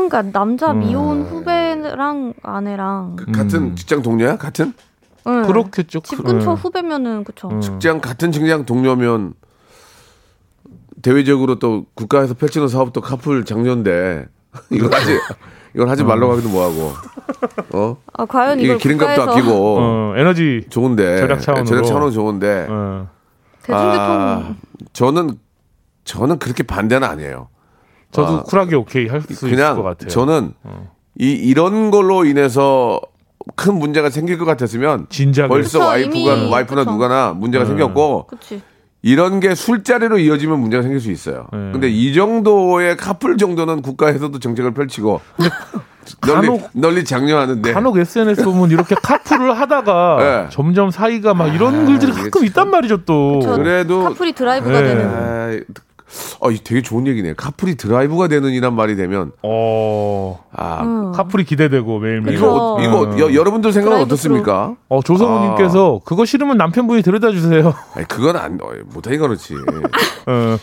[0.07, 0.79] 그러니까 남자 음.
[0.79, 4.37] 미혼 후배랑 아내랑 그 같은 직장 동료야?
[4.37, 4.73] 같은
[5.27, 5.43] 응.
[5.43, 5.99] 그렇겠죠.
[5.99, 6.55] 집 그- 근처 음.
[6.55, 7.49] 후배면은 그쵸.
[7.49, 7.59] 음.
[7.59, 9.33] 직장 같은 직장 동료면
[11.01, 14.27] 대외적으로 또 국가에서 펼치는 사업도 카풀 장려인데
[14.71, 15.19] 이걸 하지
[15.75, 16.93] 이걸 하지 말라고 하기도 뭐하고
[17.73, 21.65] 어 아, 과연 이게 기름값도 국가에서 아끼고 어, 에너지 좋은데 절약 차원으로.
[21.65, 23.07] 절약 차원은 좋은데 어.
[23.63, 24.55] 대중교통 아,
[24.93, 25.37] 저는
[26.05, 27.49] 저는 그렇게 반대는 아니에요.
[28.11, 30.05] 저도 아, 쿨하게 오케이 할 수 있을 것 같아요.
[30.05, 30.07] 어.
[30.07, 30.53] 저는
[31.19, 32.99] 이 이런 걸로 인해서
[33.55, 35.47] 큰 문제가 생길 것 같았으면 진작에.
[35.47, 36.91] 벌써 그쵸, 와이프가 이미, 와이프나 그쵸.
[36.91, 37.69] 누가나 문제가 네.
[37.69, 38.61] 생겼고 그치.
[39.01, 41.47] 이런 게 술자리로 이어지면 문제가 생길 수 있어요.
[41.53, 41.71] 네.
[41.71, 45.21] 근데 이 정도의 카풀 정도는 국가에서도 정책을 펼치고
[46.27, 50.47] 널리 간혹- 널리 장려하는데 간혹 SNS 보면 이렇게 카풀을 하다가 네.
[50.51, 53.39] 점점 사이가 막 이런 글들이 이게 가끔 있단 말이죠 또.
[53.39, 53.55] 그쵸.
[53.55, 54.87] 그래도 카풀이 드라이브가 네.
[54.87, 55.07] 되는.
[55.15, 55.61] 아이,
[56.39, 57.33] 어, 이 되게 좋은 얘기네.
[57.35, 61.11] 카풀이 드라이브가 되는 이란 말이 되면 어 아 음.
[61.11, 62.37] 카풀이 기대되고 매일매일.
[62.37, 62.87] 이거 그쵸.
[62.87, 64.75] 이거 여, 여러분들 생각은 어떻습니까?
[64.89, 67.73] 어 조성우님께서 그거 싫으면 남편분이 데려다 주세요.
[67.93, 69.53] 아니 그건 안 어, 못하니까 그렇지.
[70.25, 70.57] 어,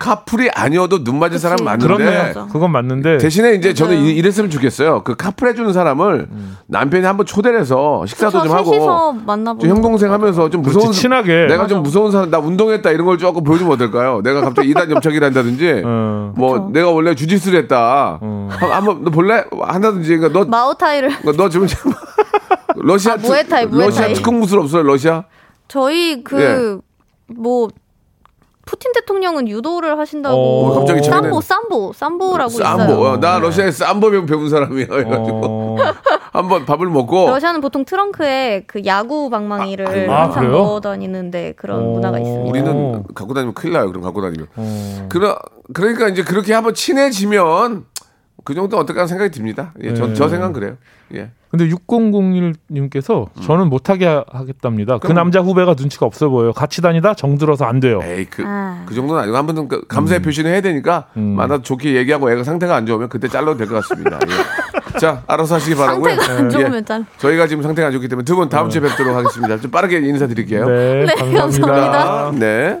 [0.00, 2.16] 카풀이 아니어도 눈 맞을 사람 많은데 그렇네.
[2.28, 2.46] 맞아.
[2.50, 4.08] 그건 맞는데 대신에 이제 저는 맞아요.
[4.08, 5.02] 이- 이랬으면 좋겠어요.
[5.04, 6.26] 그 카풀 해주는 사람을
[6.68, 11.46] 남편이 한번 초대를 해서 식사도 그쵸, 좀 하고 좀형 동생 하면서 좀 그렇지, 무서운 친하게.
[11.48, 11.82] 내가 좀 맞아.
[11.82, 14.22] 무서운 사람 나 운동했다 이런 걸 조금 보여주면 어떨까요?
[14.24, 16.32] 내가 갑자기 이단 염착기를 한다든지 어.
[16.34, 16.70] 뭐 그쵸.
[16.72, 18.18] 내가 원래 주짓수를 했다.
[18.22, 18.48] 어.
[18.50, 19.44] 한- 한번 너 볼래?
[19.60, 21.92] 한다든지 그러니까 너 마오타이를 너 지금 참-
[22.76, 24.14] 러시아 아, 무에타이, 특- 러시아 무에타이.
[24.14, 25.24] 특공 무술 없어요 러시아?
[25.68, 27.68] 저희 그뭐
[28.70, 33.00] 푸틴 대통령은 유도를 하신다고 어, 갑자기 삼보 삼보 삼보라고 쌈보 있어요.
[33.00, 35.76] 어, 나 러시아에 쌈보 배운, 배운 사람이야 그래가지고 어,
[36.32, 40.58] 한번 밥을 먹고 러시아는 보통 트렁크에 그 야구 방망이를 아, 항상 그래요?
[40.62, 41.82] 넣어 다니는데 그런 어.
[41.82, 42.48] 문화가 있습니다.
[42.48, 43.02] 우리는 어.
[43.12, 45.06] 갖고 다니면 큰일 나요 그럼 갖고 다니면 어.
[45.08, 45.36] 그러,
[45.74, 47.86] 그러니까 이제 그렇게 한번 친해지면
[48.44, 50.14] 그 정도 어떨까 생각이 듭니다 예, 저, 네.
[50.14, 50.76] 저 생각은 그래요
[51.14, 51.30] 예.
[51.50, 54.98] 근데 6001님께서 저는 못하게 하- 하겠답니다.
[54.98, 56.52] 그 남자 후배가 눈치가 없어 보여요.
[56.52, 57.98] 같이 다니다 정들어서 안 돼요.
[58.04, 58.84] 에이 그, 아.
[58.86, 61.34] 그 정도는 아니고 한 번은 그 감사의 표시는 해야 되니까 음.
[61.36, 64.98] 만나 좋게 얘기하고 애가 상태가 안 좋으면 그때 잘라도 될 것 같습니다 예.
[65.00, 66.50] 자 알아서 하시기 바라고요 상태가 안 예.
[66.50, 67.06] 좋으면 짠.
[67.18, 70.68] 저희가 지금 상태가 안 좋기 때문에 두 분 다음 주에 뵙도록 하겠습니다 좀 빠르게 인사드릴게요
[70.68, 71.66] 네, 감사합니다.
[71.66, 72.32] 감사합니다.
[72.38, 72.80] 네.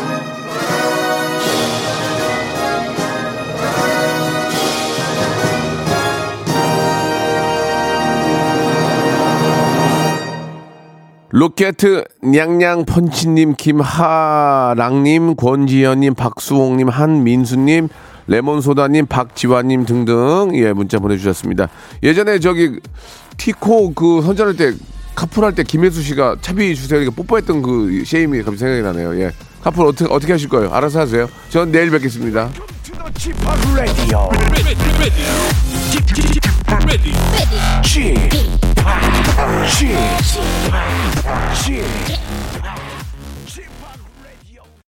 [11.31, 11.75] 로켓
[12.21, 17.87] 냥냥 펀치님, 김하랑님, 권지현님, 박수홍님, 한민수님,
[18.27, 21.69] 레몬소다님, 박지환님 등등 예 문자 보내주셨습니다.
[22.03, 22.79] 예전에 저기
[23.37, 24.73] 티코 그 선전할 때
[25.15, 29.19] 카풀 할 때 김혜수 씨가 차비 주세요 이렇게 뽀뽀했던 그 쉐임이 갑자기 생각이 나네요.
[29.21, 30.71] 예 카풀 어떻게 어떻게 하실 거예요?
[30.73, 31.27] 알아서 하세요.
[31.49, 32.49] 전 내일 뵙겠습니다.
[36.71, 37.11] Ready.
[37.33, 37.59] Ready.
[37.83, 38.13] G.
[39.67, 39.91] G.
[41.61, 41.83] G.
[42.15, 42.30] G.